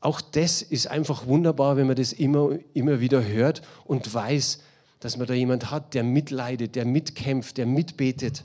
auch 0.00 0.20
das 0.20 0.62
ist 0.62 0.86
einfach 0.86 1.26
wunderbar, 1.26 1.76
wenn 1.76 1.86
man 1.86 1.96
das 1.96 2.12
immer, 2.12 2.58
immer 2.74 3.00
wieder 3.00 3.24
hört 3.24 3.62
und 3.84 4.12
weiß, 4.12 4.60
dass 5.00 5.16
man 5.16 5.26
da 5.26 5.34
jemand 5.34 5.70
hat, 5.70 5.94
der 5.94 6.04
mitleidet, 6.04 6.74
der 6.74 6.84
mitkämpft, 6.84 7.56
der 7.56 7.66
mitbetet. 7.66 8.44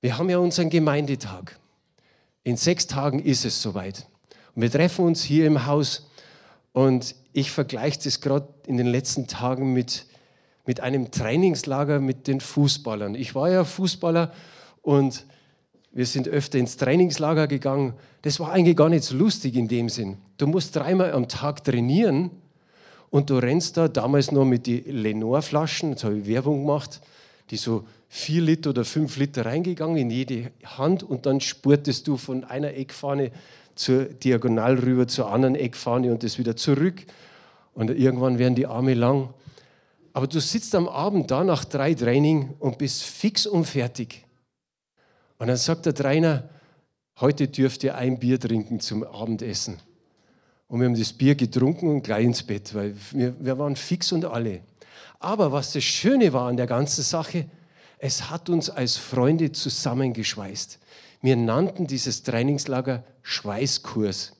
Wir 0.00 0.18
haben 0.18 0.30
ja 0.30 0.38
unseren 0.38 0.70
Gemeindetag. 0.70 1.58
In 2.44 2.56
sechs 2.56 2.86
Tagen 2.86 3.20
ist 3.20 3.44
es 3.44 3.62
soweit. 3.62 4.06
Und 4.54 4.62
wir 4.62 4.70
treffen 4.70 5.04
uns 5.04 5.22
hier 5.22 5.46
im 5.46 5.66
Haus 5.66 6.08
und 6.72 7.14
ich 7.32 7.50
vergleiche 7.50 8.00
das 8.02 8.20
gerade 8.20 8.48
in 8.66 8.76
den 8.76 8.86
letzten 8.86 9.26
Tagen 9.26 9.72
mit, 9.72 10.06
mit 10.66 10.80
einem 10.80 11.10
Trainingslager 11.10 12.00
mit 12.00 12.26
den 12.26 12.40
Fußballern. 12.40 13.14
Ich 13.14 13.34
war 13.34 13.50
ja 13.50 13.64
Fußballer 13.64 14.32
und 14.82 15.24
wir 15.92 16.06
sind 16.06 16.26
öfter 16.26 16.58
ins 16.58 16.76
Trainingslager 16.76 17.46
gegangen. 17.46 17.94
Das 18.22 18.40
war 18.40 18.50
eigentlich 18.50 18.76
gar 18.76 18.88
nicht 18.88 19.04
so 19.04 19.16
lustig 19.16 19.54
in 19.56 19.68
dem 19.68 19.88
Sinn. 19.88 20.16
Du 20.38 20.46
musst 20.46 20.74
dreimal 20.74 21.12
am 21.12 21.28
Tag 21.28 21.62
trainieren 21.62 22.30
und 23.10 23.30
du 23.30 23.36
rennst 23.36 23.76
da 23.76 23.88
damals 23.88 24.32
noch 24.32 24.44
mit 24.44 24.66
den 24.66 24.84
Lenore-Flaschen, 24.84 25.90
jetzt 25.90 26.04
habe 26.04 26.18
ich 26.18 26.26
Werbung 26.26 26.60
gemacht, 26.62 27.00
die 27.50 27.56
so 27.56 27.86
vier 28.14 28.42
Liter 28.42 28.70
oder 28.70 28.84
fünf 28.84 29.16
Liter 29.16 29.46
reingegangen 29.46 29.96
in 29.96 30.10
jede 30.10 30.52
Hand 30.64 31.02
und 31.02 31.24
dann 31.24 31.40
spurtest 31.40 32.06
du 32.06 32.18
von 32.18 32.44
einer 32.44 32.74
Eckfahne 32.74 33.32
zur 33.74 34.04
Diagonal 34.04 34.78
rüber 34.78 35.08
zur 35.08 35.32
anderen 35.32 35.54
Eckfahne 35.54 36.12
und 36.12 36.22
das 36.22 36.36
wieder 36.36 36.54
zurück. 36.54 37.06
Und 37.72 37.88
irgendwann 37.88 38.38
werden 38.38 38.54
die 38.54 38.66
Arme 38.66 38.92
lang. 38.92 39.32
Aber 40.12 40.26
du 40.26 40.40
sitzt 40.42 40.74
am 40.74 40.90
Abend 40.90 41.30
da 41.30 41.42
nach 41.42 41.64
drei 41.64 41.94
Training 41.94 42.50
und 42.58 42.76
bist 42.76 43.02
fix 43.02 43.46
und 43.46 43.64
fertig. 43.64 44.26
Und 45.38 45.46
dann 45.46 45.56
sagt 45.56 45.86
der 45.86 45.94
Trainer, 45.94 46.50
heute 47.18 47.48
dürft 47.48 47.82
ihr 47.82 47.96
ein 47.96 48.18
Bier 48.18 48.38
trinken 48.38 48.78
zum 48.78 49.04
Abendessen. 49.04 49.78
Und 50.68 50.80
wir 50.80 50.86
haben 50.86 50.98
das 50.98 51.14
Bier 51.14 51.34
getrunken 51.34 51.88
und 51.88 52.02
gleich 52.02 52.26
ins 52.26 52.42
Bett, 52.42 52.74
weil 52.74 52.94
wir, 53.12 53.34
wir 53.40 53.58
waren 53.58 53.74
fix 53.74 54.12
und 54.12 54.26
alle. 54.26 54.60
Aber 55.18 55.50
was 55.50 55.72
das 55.72 55.84
Schöne 55.84 56.30
war 56.34 56.48
an 56.48 56.58
der 56.58 56.66
ganzen 56.66 57.02
Sache, 57.02 57.46
es 58.04 58.30
hat 58.30 58.50
uns 58.50 58.68
als 58.68 58.96
Freunde 58.96 59.52
zusammengeschweißt. 59.52 60.80
Wir 61.20 61.36
nannten 61.36 61.86
dieses 61.86 62.24
Trainingslager 62.24 63.04
Schweißkurs. 63.22 64.32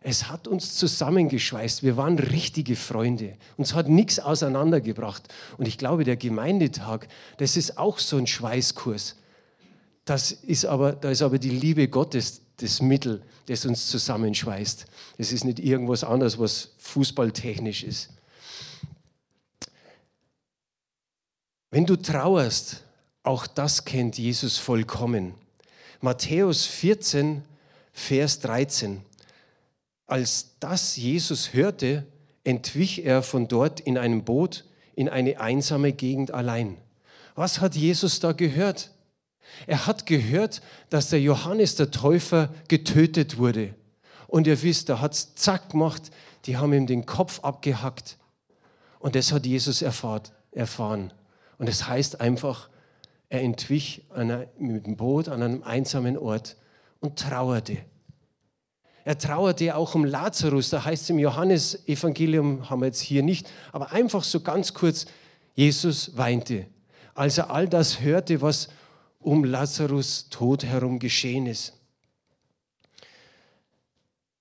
Es 0.00 0.30
hat 0.30 0.48
uns 0.48 0.76
zusammengeschweißt. 0.76 1.82
Wir 1.82 1.98
waren 1.98 2.18
richtige 2.18 2.74
Freunde. 2.74 3.36
Uns 3.58 3.74
hat 3.74 3.90
nichts 3.90 4.18
auseinandergebracht. 4.18 5.28
Und 5.58 5.68
ich 5.68 5.76
glaube, 5.76 6.04
der 6.04 6.16
Gemeindetag, 6.16 7.06
das 7.36 7.58
ist 7.58 7.76
auch 7.76 7.98
so 7.98 8.16
ein 8.16 8.26
Schweißkurs. 8.26 9.16
Das 10.06 10.32
ist 10.32 10.64
aber, 10.64 10.92
da 10.92 11.10
ist 11.10 11.20
aber 11.20 11.38
die 11.38 11.50
Liebe 11.50 11.86
Gottes 11.86 12.40
das 12.56 12.80
Mittel, 12.80 13.22
das 13.44 13.66
uns 13.66 13.88
zusammenschweißt. 13.88 14.86
Es 15.18 15.32
ist 15.32 15.44
nicht 15.44 15.58
irgendwas 15.58 16.02
anderes, 16.02 16.38
was 16.38 16.70
fußballtechnisch 16.78 17.84
ist. 17.84 18.08
Wenn 21.72 21.86
du 21.86 21.96
trauerst, 21.96 22.82
auch 23.22 23.46
das 23.46 23.86
kennt 23.86 24.18
Jesus 24.18 24.58
vollkommen. 24.58 25.32
Matthäus 26.02 26.66
14, 26.66 27.42
Vers 27.94 28.40
13. 28.40 29.00
Als 30.06 30.50
das 30.60 30.96
Jesus 30.96 31.54
hörte, 31.54 32.04
entwich 32.44 33.06
er 33.06 33.22
von 33.22 33.48
dort 33.48 33.80
in 33.80 33.96
einem 33.96 34.22
Boot 34.22 34.66
in 34.94 35.08
eine 35.08 35.40
einsame 35.40 35.94
Gegend 35.94 36.30
allein. 36.30 36.76
Was 37.36 37.62
hat 37.62 37.74
Jesus 37.74 38.20
da 38.20 38.32
gehört? 38.32 38.90
Er 39.66 39.86
hat 39.86 40.04
gehört, 40.04 40.60
dass 40.90 41.08
der 41.08 41.22
Johannes 41.22 41.76
der 41.76 41.90
Täufer 41.90 42.50
getötet 42.68 43.38
wurde. 43.38 43.74
Und 44.26 44.46
ihr 44.46 44.60
wisst, 44.62 44.90
er 44.90 45.00
hat 45.00 45.14
es 45.14 45.34
zack 45.36 45.70
gemacht, 45.70 46.10
die 46.44 46.58
haben 46.58 46.74
ihm 46.74 46.86
den 46.86 47.06
Kopf 47.06 47.40
abgehackt. 47.40 48.18
Und 48.98 49.14
das 49.14 49.32
hat 49.32 49.46
Jesus 49.46 49.80
erfahren. 49.80 51.14
Und 51.62 51.68
das 51.68 51.86
heißt 51.86 52.20
einfach, 52.20 52.68
er 53.28 53.40
entwich 53.40 54.02
einer, 54.10 54.48
mit 54.58 54.84
dem 54.84 54.96
Boot 54.96 55.28
an 55.28 55.44
einem 55.44 55.62
einsamen 55.62 56.18
Ort 56.18 56.56
und 56.98 57.20
trauerte. 57.20 57.78
Er 59.04 59.16
trauerte 59.16 59.76
auch 59.76 59.94
um 59.94 60.04
Lazarus, 60.04 60.70
da 60.70 60.84
heißt 60.84 61.04
es 61.04 61.10
im 61.10 61.20
Johannesevangelium, 61.20 62.68
haben 62.68 62.80
wir 62.80 62.86
jetzt 62.86 62.98
hier 62.98 63.22
nicht, 63.22 63.48
aber 63.70 63.92
einfach 63.92 64.24
so 64.24 64.40
ganz 64.40 64.74
kurz, 64.74 65.06
Jesus 65.54 66.16
weinte, 66.16 66.66
als 67.14 67.38
er 67.38 67.52
all 67.52 67.68
das 67.68 68.00
hörte, 68.00 68.42
was 68.42 68.68
um 69.20 69.44
Lazarus 69.44 70.30
Tod 70.30 70.64
herum 70.64 70.98
geschehen 70.98 71.46
ist. 71.46 71.74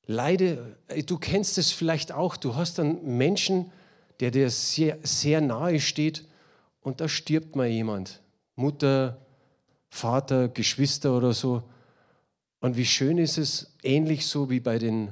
Leide, 0.07 0.75
du 1.05 1.19
kennst 1.19 1.59
es 1.59 1.71
vielleicht 1.71 2.13
auch, 2.13 2.35
du 2.35 2.55
hast 2.55 2.79
einen 2.79 3.15
Menschen, 3.15 3.71
der 4.21 4.31
dir 4.31 4.49
sehr, 4.49 4.97
sehr 5.03 5.39
nahe 5.39 5.79
steht 5.79 6.25
und 6.81 7.01
da 7.01 7.07
stirbt 7.07 7.55
mal 7.55 7.67
jemand. 7.67 8.21
Mutter, 8.55 9.17
Vater, 9.89 10.47
Geschwister 10.47 11.15
oder 11.15 11.33
so. 11.33 11.63
Und 12.59 12.77
wie 12.77 12.85
schön 12.85 13.17
ist 13.17 13.37
es, 13.37 13.73
ähnlich 13.83 14.25
so 14.25 14.49
wie 14.49 14.59
bei 14.59 14.77
den 14.77 15.09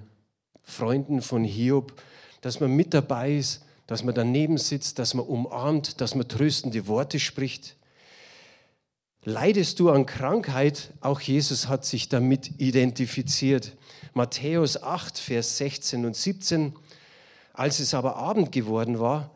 Freunden 0.64 1.22
von 1.22 1.44
Hiob, 1.44 2.02
dass 2.42 2.60
man 2.60 2.72
mit 2.72 2.94
dabei 2.94 3.36
ist, 3.36 3.66
dass 3.88 4.04
man 4.04 4.14
daneben 4.14 4.58
sitzt, 4.58 5.00
dass 5.00 5.14
man 5.16 5.26
umarmt, 5.26 6.00
dass 6.00 6.14
man 6.14 6.28
tröstende 6.28 6.88
Worte 6.88 7.20
spricht. 7.20 7.76
Leidest 9.24 9.80
du 9.80 9.90
an 9.90 10.06
Krankheit? 10.06 10.92
Auch 11.02 11.20
Jesus 11.20 11.68
hat 11.68 11.86
sich 11.86 12.08
damit 12.08 12.60
identifiziert. 12.60 13.76
Matthäus 14.14 14.82
8, 14.82 15.18
Vers 15.18 15.58
16 15.58 16.06
und 16.06 16.16
17. 16.16 16.74
Als 17.54 17.80
es 17.80 17.94
aber 17.94 18.16
Abend 18.16 18.52
geworden 18.52 19.00
war, 19.00 19.32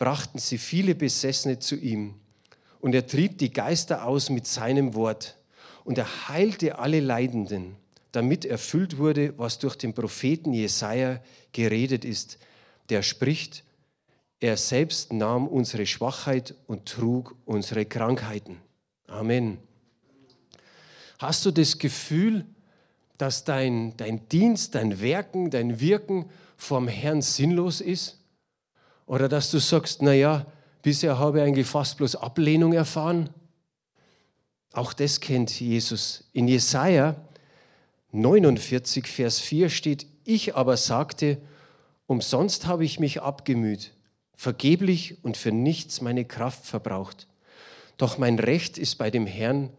brachten 0.00 0.38
sie 0.38 0.56
viele 0.56 0.94
Besessene 0.94 1.58
zu 1.58 1.76
ihm. 1.76 2.14
Und 2.80 2.94
er 2.94 3.06
trieb 3.06 3.36
die 3.36 3.52
Geister 3.52 4.06
aus 4.06 4.30
mit 4.30 4.46
seinem 4.46 4.94
Wort. 4.94 5.36
Und 5.84 5.98
er 5.98 6.28
heilte 6.28 6.78
alle 6.78 7.00
Leidenden, 7.00 7.76
damit 8.10 8.46
erfüllt 8.46 8.96
wurde, 8.96 9.38
was 9.38 9.58
durch 9.58 9.76
den 9.76 9.92
Propheten 9.92 10.54
Jesaja 10.54 11.20
geredet 11.52 12.06
ist, 12.06 12.38
der 12.88 13.02
spricht: 13.02 13.62
Er 14.40 14.56
selbst 14.56 15.12
nahm 15.12 15.46
unsere 15.46 15.84
Schwachheit 15.84 16.54
und 16.66 16.86
trug 16.86 17.36
unsere 17.44 17.84
Krankheiten. 17.84 18.56
Amen. 19.06 19.58
Hast 21.18 21.44
du 21.44 21.50
das 21.50 21.76
Gefühl, 21.76 22.46
dass 23.18 23.44
dein, 23.44 23.94
dein 23.98 24.26
Dienst, 24.30 24.74
dein 24.74 25.02
Werken, 25.02 25.50
dein 25.50 25.78
Wirken 25.78 26.30
vom 26.56 26.88
Herrn 26.88 27.20
sinnlos 27.20 27.82
ist? 27.82 28.19
Oder 29.10 29.28
dass 29.28 29.50
du 29.50 29.58
sagst, 29.58 30.02
naja, 30.02 30.46
bisher 30.82 31.18
habe 31.18 31.38
ich 31.38 31.44
eigentlich 31.44 31.66
fast 31.66 31.96
bloß 31.96 32.14
Ablehnung 32.14 32.72
erfahren? 32.72 33.28
Auch 34.72 34.92
das 34.92 35.18
kennt 35.18 35.58
Jesus. 35.58 36.30
In 36.32 36.46
Jesaja 36.46 37.16
49, 38.12 39.08
Vers 39.08 39.40
4 39.40 39.68
steht: 39.68 40.06
Ich 40.22 40.54
aber 40.54 40.76
sagte, 40.76 41.38
umsonst 42.06 42.68
habe 42.68 42.84
ich 42.84 43.00
mich 43.00 43.20
abgemüht, 43.20 43.94
vergeblich 44.32 45.16
und 45.24 45.36
für 45.36 45.50
nichts 45.50 46.00
meine 46.00 46.24
Kraft 46.24 46.64
verbraucht. 46.64 47.26
Doch 47.96 48.16
mein 48.16 48.38
Recht 48.38 48.78
ist 48.78 48.94
bei 48.94 49.10
dem 49.10 49.26
Herrn 49.26 49.70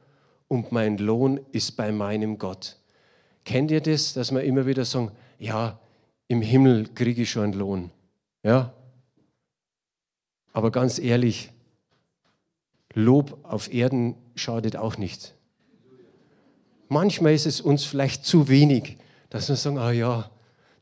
und 0.49 0.73
mein 0.73 0.97
Lohn 0.97 1.39
ist 1.53 1.77
bei 1.77 1.93
meinem 1.93 2.37
Gott. 2.37 2.75
Kennt 3.45 3.71
ihr 3.71 3.79
das, 3.79 4.11
dass 4.11 4.33
wir 4.33 4.43
immer 4.43 4.65
wieder 4.65 4.83
sagen, 4.83 5.13
ja, 5.39 5.79
im 6.27 6.41
Himmel 6.41 6.89
kriege 6.93 7.21
ich 7.21 7.31
schon 7.31 7.43
einen 7.43 7.53
Lohn. 7.53 7.91
Ja? 8.43 8.73
Aber 10.53 10.71
ganz 10.71 10.99
ehrlich, 10.99 11.51
Lob 12.93 13.37
auf 13.43 13.73
Erden 13.73 14.15
schadet 14.35 14.75
auch 14.75 14.97
nicht. 14.97 15.33
Manchmal 16.89 17.33
ist 17.33 17.45
es 17.45 17.61
uns 17.61 17.85
vielleicht 17.85 18.25
zu 18.25 18.49
wenig, 18.49 18.97
dass 19.29 19.47
wir 19.47 19.55
sagen, 19.55 19.77
ah 19.77 19.91
ja, 19.91 20.29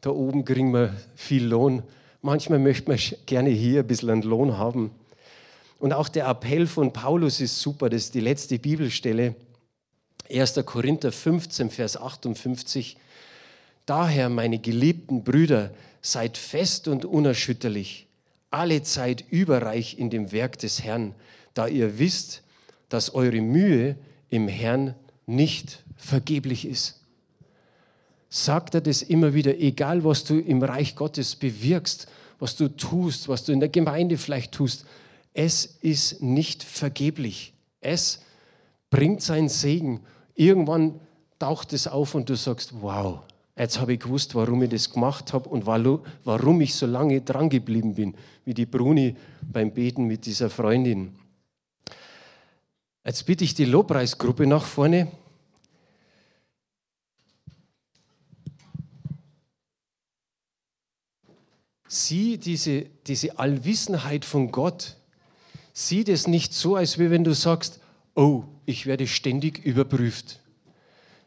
da 0.02 0.10
oben 0.10 0.44
kriegen 0.44 0.74
wir 0.74 0.96
viel 1.16 1.46
Lohn. 1.46 1.84
Manchmal 2.22 2.58
möchte 2.58 2.90
man 2.90 3.00
gerne 3.26 3.50
hier 3.52 3.82
ein 3.82 3.88
bisschen 3.88 4.10
einen 4.10 4.24
Lohn 4.24 4.58
haben. 4.58 4.92
Und 5.78 5.94
auch 5.94 6.10
der 6.10 6.28
Appell 6.28 6.68
von 6.68 6.92
Paulus 6.92 7.40
ist 7.40 7.62
super, 7.62 7.90
das 7.90 8.06
ist 8.06 8.16
die 8.16 8.20
letzte 8.22 8.60
Bibelstelle. 8.60 9.36
1. 10.30 10.60
Korinther 10.66 11.12
15, 11.12 11.70
Vers 11.70 11.96
58. 11.96 12.98
Daher, 13.86 14.30
meine 14.30 14.60
geliebten 14.60 15.24
Brüder, 15.24 15.72
seid 16.02 16.38
fest 16.38 16.88
und 16.88 17.06
unerschütterlich, 17.06 18.08
alle 18.50 18.84
Zeit 18.84 19.24
überreich 19.30 19.98
in 19.98 20.10
dem 20.10 20.32
Werk 20.32 20.58
des 20.60 20.84
Herrn, 20.84 21.16
da 21.54 21.68
ihr 21.68 22.00
wisst, 22.00 22.44
dass 22.90 23.14
eure 23.14 23.42
Mühe 23.42 23.96
im 24.30 24.48
Herrn 24.48 24.96
nicht 25.26 25.84
vergeblich 25.96 26.66
ist. 26.66 27.02
Sagt 28.30 28.76
er 28.76 28.82
das 28.82 29.02
immer 29.02 29.34
wieder, 29.34 29.58
egal 29.60 30.04
was 30.04 30.24
du 30.24 30.40
im 30.40 30.62
Reich 30.62 30.96
Gottes 30.96 31.36
bewirkst, 31.36 32.08
was 32.40 32.56
du 32.56 32.68
tust, 32.70 33.28
was 33.28 33.44
du 33.44 33.52
in 33.52 33.60
der 33.60 33.70
Gemeinde 33.70 34.18
vielleicht 34.18 34.54
tust, 34.54 34.86
es 35.34 35.66
ist 35.82 36.22
nicht 36.22 36.64
vergeblich. 36.64 37.54
Es 37.82 38.22
bringt 38.90 39.22
seinen 39.22 39.50
Segen 39.50 40.02
Irgendwann 40.40 41.02
taucht 41.38 41.74
es 41.74 41.86
auf 41.86 42.16
und 42.16 42.30
du 42.30 42.38
sagst, 42.38 42.72
wow, 42.80 43.20
jetzt 43.60 43.80
habe 43.80 43.94
ich 43.94 44.00
gewusst, 44.00 44.34
warum 44.36 44.64
ich 44.64 44.70
das 44.70 44.90
gemacht 44.90 45.34
habe 45.34 45.50
und 45.50 45.66
warum 45.66 46.62
ich 46.62 46.74
so 46.74 46.86
lange 46.86 47.22
dran 47.22 47.50
geblieben 47.50 47.94
bin, 47.94 48.16
wie 48.46 48.54
die 48.54 48.66
Bruni 48.66 49.16
beim 49.42 49.72
Beten 49.74 50.06
mit 50.06 50.26
dieser 50.26 50.50
Freundin. 50.50 51.20
Jetzt 53.06 53.26
bitte 53.26 53.44
ich 53.44 53.54
die 53.54 53.66
Lobpreisgruppe 53.66 54.48
nach 54.48 54.64
vorne. 54.64 55.12
Sieh 61.88 62.38
diese, 62.38 62.86
diese 63.08 63.40
Allwissenheit 63.40 64.24
von 64.24 64.52
Gott. 64.52 64.96
Sieh 65.74 66.04
das 66.04 66.28
nicht 66.28 66.54
so, 66.54 66.76
als 66.76 67.00
wenn 67.00 67.24
du 67.24 67.34
sagst, 67.34 67.80
oh, 68.16 68.44
ich 68.66 68.86
werde 68.86 69.08
ständig 69.08 69.66
überprüft. 69.66 70.39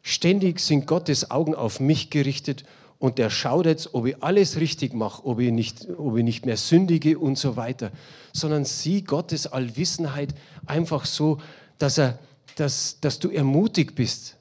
Ständig 0.03 0.61
sind 0.61 0.87
Gottes 0.87 1.31
Augen 1.31 1.55
auf 1.55 1.81
mich 1.81 2.11
gerichtet 2.11 2.65
und 2.99 3.19
er 3.19 3.31
schaut 3.31 3.67
jetzt, 3.67 3.95
ob 3.95 4.07
ich 4.07 4.23
alles 4.23 4.59
richtig 4.59 4.95
mache, 4.95 5.25
ob 5.27 5.41
ich 5.41 5.51
nicht, 5.51 5.89
ob 5.97 6.17
ich 6.17 6.25
nicht 6.25 6.47
mehr 6.47 6.57
sündige 6.57 7.19
und 7.19 7.39
so 7.39 7.57
weiter. 7.57 7.91
Sondern 8.33 8.65
sieh 8.65 9.03
Gottes 9.03 9.47
Allwissenheit 9.47 10.35
einfach 10.67 11.05
so, 11.05 11.39
dass, 11.79 11.99
er, 11.99 12.19
dass, 12.57 12.99
dass 13.01 13.19
du 13.19 13.31
ermutigt 13.31 13.95
bist, 13.95 14.37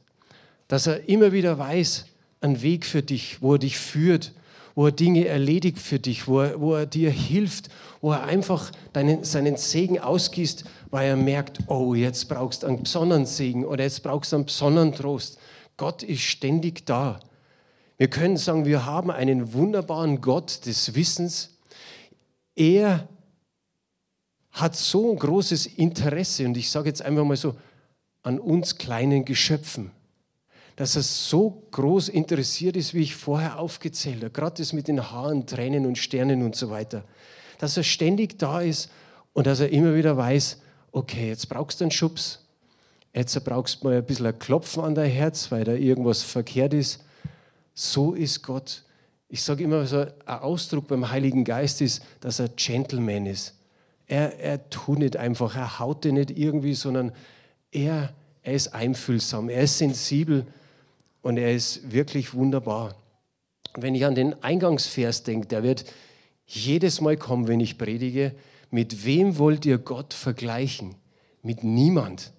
dass 0.68 0.88
er 0.88 1.08
immer 1.10 1.32
wieder 1.32 1.58
weiß, 1.58 2.06
einen 2.42 2.62
Weg 2.62 2.86
für 2.86 3.02
dich, 3.04 3.42
wo 3.42 3.54
er 3.54 3.60
dich 3.60 3.78
führt, 3.78 4.32
wo 4.76 4.86
er 4.86 4.92
Dinge 4.92 5.26
erledigt 5.28 5.80
für 5.80 6.00
dich, 6.00 6.28
wo 6.28 6.42
er, 6.42 6.60
wo 6.60 6.76
er 6.76 6.86
dir 6.86 7.12
hilft, 7.12 7.70
wo 8.00 8.12
er 8.12 8.24
einfach 8.24 8.72
deinen, 8.94 9.24
seinen 9.24 9.58
Segen 9.58 10.00
ausgießt, 10.00 10.66
weil 10.90 11.10
er 11.10 11.18
merkt, 11.18 11.60
oh, 11.68 11.94
jetzt 11.94 12.30
brauchst 12.30 12.64
du 12.64 12.68
einen 12.68 12.84
besonderen 12.84 13.26
Segen 13.26 13.66
oder 13.66 13.84
jetzt 13.84 14.04
brauchst 14.04 14.32
du 14.32 14.38
einen 14.38 14.46
besonderen 14.46 14.94
Trost. 14.94 15.40
Gott 15.82 16.04
ist 16.04 16.22
ständig 16.22 16.86
da. 16.86 17.20
Wir 17.98 18.08
können 18.08 18.38
sagen, 18.38 18.66
wir 18.66 18.86
haben 18.86 19.10
einen 19.10 19.54
wunderbaren 19.54 20.22
Gott 20.22 20.68
des 20.68 20.94
Wissens. 20.94 21.58
Er 22.56 23.10
hat 24.52 24.76
so 24.76 25.12
ein 25.12 25.18
großes 25.18 25.66
Interesse, 25.66 26.46
und 26.46 26.56
ich 26.56 26.70
sage 26.70 26.88
jetzt 26.88 27.02
einfach 27.02 27.24
mal 27.24 27.36
so, 27.36 27.56
an 28.22 28.38
uns 28.38 28.78
kleinen 28.78 29.26
Geschöpfen 29.26 29.90
dass 30.78 30.96
er 30.96 31.04
so 31.04 31.68
groß 31.72 32.10
interessiert 32.10 32.76
ist, 32.76 32.96
wie 32.96 33.04
ich 33.04 33.16
vorher 33.16 33.60
aufgezählt 33.60 34.24
habe. 34.24 34.32
Gerade 34.32 34.58
das 34.58 34.74
mit 34.74 34.88
den 34.88 35.12
Haaren, 35.12 35.46
Tränen 35.46 35.86
und 35.86 35.98
Sternen 35.98 36.42
und 36.42 36.56
so 36.56 36.72
weiter. 36.72 37.04
Dass 37.60 37.78
er 37.78 37.84
ständig 37.84 38.40
da 38.40 38.62
ist 38.62 38.90
und 39.34 39.46
dass 39.46 39.60
er 39.60 39.70
immer 39.70 39.94
wieder 39.94 40.18
weiß, 40.18 40.60
okay, 40.92 41.28
jetzt 41.28 41.50
brauchst 41.50 41.80
du 41.82 41.84
einen 41.84 41.92
Schubs. 41.92 42.41
Jetzt 43.14 43.44
brauchst 43.44 43.84
du 43.84 43.88
mal 43.88 43.98
ein 43.98 44.06
bisschen 44.06 44.28
ein 44.28 44.40
Klopfen 44.40 44.84
an 44.84 44.96
dein 44.96 45.10
Herz, 45.10 45.52
weil 45.52 45.64
da 45.64 45.74
irgendwas 45.74 46.24
verkehrt 46.24 46.74
ist. 46.74 47.04
So 47.74 48.14
ist 48.14 48.44
Gott. 48.44 48.84
Ich 49.28 49.44
sage 49.44 49.64
immer 49.64 49.86
so, 49.86 50.02
ein 50.02 50.12
Ausdruck 50.26 50.88
beim 50.88 51.10
Heiligen 51.10 51.44
Geist 51.44 51.82
ist, 51.82 52.04
dass 52.20 52.40
er 52.40 52.50
Gentleman 52.50 53.26
ist. 53.26 53.56
Er, 54.08 54.40
er 54.40 54.70
tut 54.70 55.00
nicht 55.00 55.18
einfach, 55.18 55.56
er 55.56 55.80
haut 55.80 56.04
dir 56.04 56.12
nicht 56.12 56.32
irgendwie, 56.38 56.74
sondern 56.74 57.14
er, 57.72 58.14
er 58.44 58.54
ist 58.54 58.74
einfühlsam, 58.74 59.48
er 59.48 59.64
ist 59.64 59.78
sensibel 59.78 60.46
und 61.22 61.38
er 61.38 61.54
ist 61.54 61.92
wirklich 61.92 62.34
wunderbar. 62.34 62.96
Wenn 63.76 63.96
ich 63.96 64.06
an 64.06 64.16
den 64.16 64.42
Eingangsvers 64.44 65.24
denke, 65.24 65.48
der 65.48 65.64
wird 65.64 65.86
jedes 66.46 67.00
Mal 67.00 67.16
kommen, 67.16 67.48
wenn 67.48 67.62
ich 67.62 67.78
predige. 67.78 68.36
Mit 68.70 69.06
wem 69.06 69.38
wollt 69.38 69.66
ihr 69.66 69.78
Gott 69.78 70.14
vergleichen? 70.14 70.96
Mit 71.42 71.64
niemand. 71.64 72.34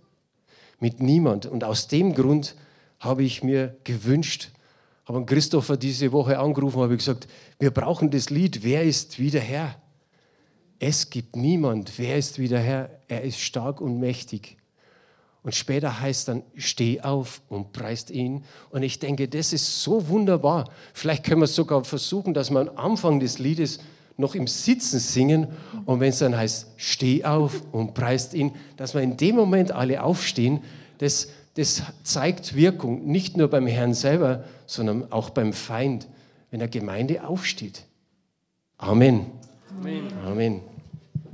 Mit 0.82 1.00
niemand. 1.00 1.46
Und 1.46 1.62
aus 1.62 1.86
dem 1.86 2.12
Grund 2.12 2.56
habe 2.98 3.22
ich 3.22 3.44
mir 3.44 3.76
gewünscht, 3.84 4.48
habe 5.04 5.24
Christopher 5.24 5.76
diese 5.76 6.10
Woche 6.10 6.40
angerufen, 6.40 6.80
habe 6.80 6.96
gesagt, 6.96 7.28
wir 7.60 7.70
brauchen 7.70 8.10
das 8.10 8.30
Lied, 8.30 8.64
wer 8.64 8.82
ist 8.82 9.20
wieder 9.20 9.38
Herr? 9.38 9.76
Es 10.80 11.08
gibt 11.08 11.36
niemand, 11.36 11.92
wer 11.98 12.16
ist 12.16 12.40
wieder 12.40 12.58
Herr? 12.58 12.90
Er 13.06 13.22
ist 13.22 13.38
stark 13.38 13.80
und 13.80 14.00
mächtig. 14.00 14.56
Und 15.44 15.54
später 15.54 16.00
heißt 16.00 16.26
dann, 16.26 16.42
steh 16.56 17.00
auf 17.00 17.42
und 17.48 17.72
preist 17.72 18.10
ihn. 18.10 18.42
Und 18.70 18.82
ich 18.82 18.98
denke, 18.98 19.28
das 19.28 19.52
ist 19.52 19.84
so 19.84 20.08
wunderbar. 20.08 20.68
Vielleicht 20.94 21.22
können 21.22 21.42
wir 21.42 21.44
es 21.44 21.54
sogar 21.54 21.84
versuchen, 21.84 22.34
dass 22.34 22.50
wir 22.50 22.58
am 22.58 22.76
Anfang 22.76 23.20
des 23.20 23.38
Liedes 23.38 23.78
noch 24.16 24.34
im 24.34 24.48
Sitzen 24.48 24.98
singen. 24.98 25.46
Und 25.84 26.00
wenn 26.00 26.10
es 26.10 26.18
dann 26.18 26.36
heißt, 26.36 26.72
steh 26.76 27.24
auf 27.24 27.62
und 27.72 27.94
preist 27.94 28.34
ihn, 28.34 28.52
dass 28.76 28.94
wir 28.94 29.00
in 29.02 29.16
dem 29.16 29.36
Moment 29.36 29.70
alle 29.70 30.02
aufstehen, 30.02 30.62
das, 31.02 31.28
das 31.54 31.82
zeigt 32.04 32.54
Wirkung, 32.54 33.04
nicht 33.06 33.36
nur 33.36 33.48
beim 33.48 33.66
Herrn 33.66 33.92
selber, 33.92 34.44
sondern 34.66 35.10
auch 35.10 35.30
beim 35.30 35.52
Feind, 35.52 36.06
wenn 36.50 36.60
der 36.60 36.68
Gemeinde 36.68 37.26
aufsteht. 37.26 37.82
Amen. 38.78 39.26
Amen. 39.80 40.12
Amen. 40.24 40.60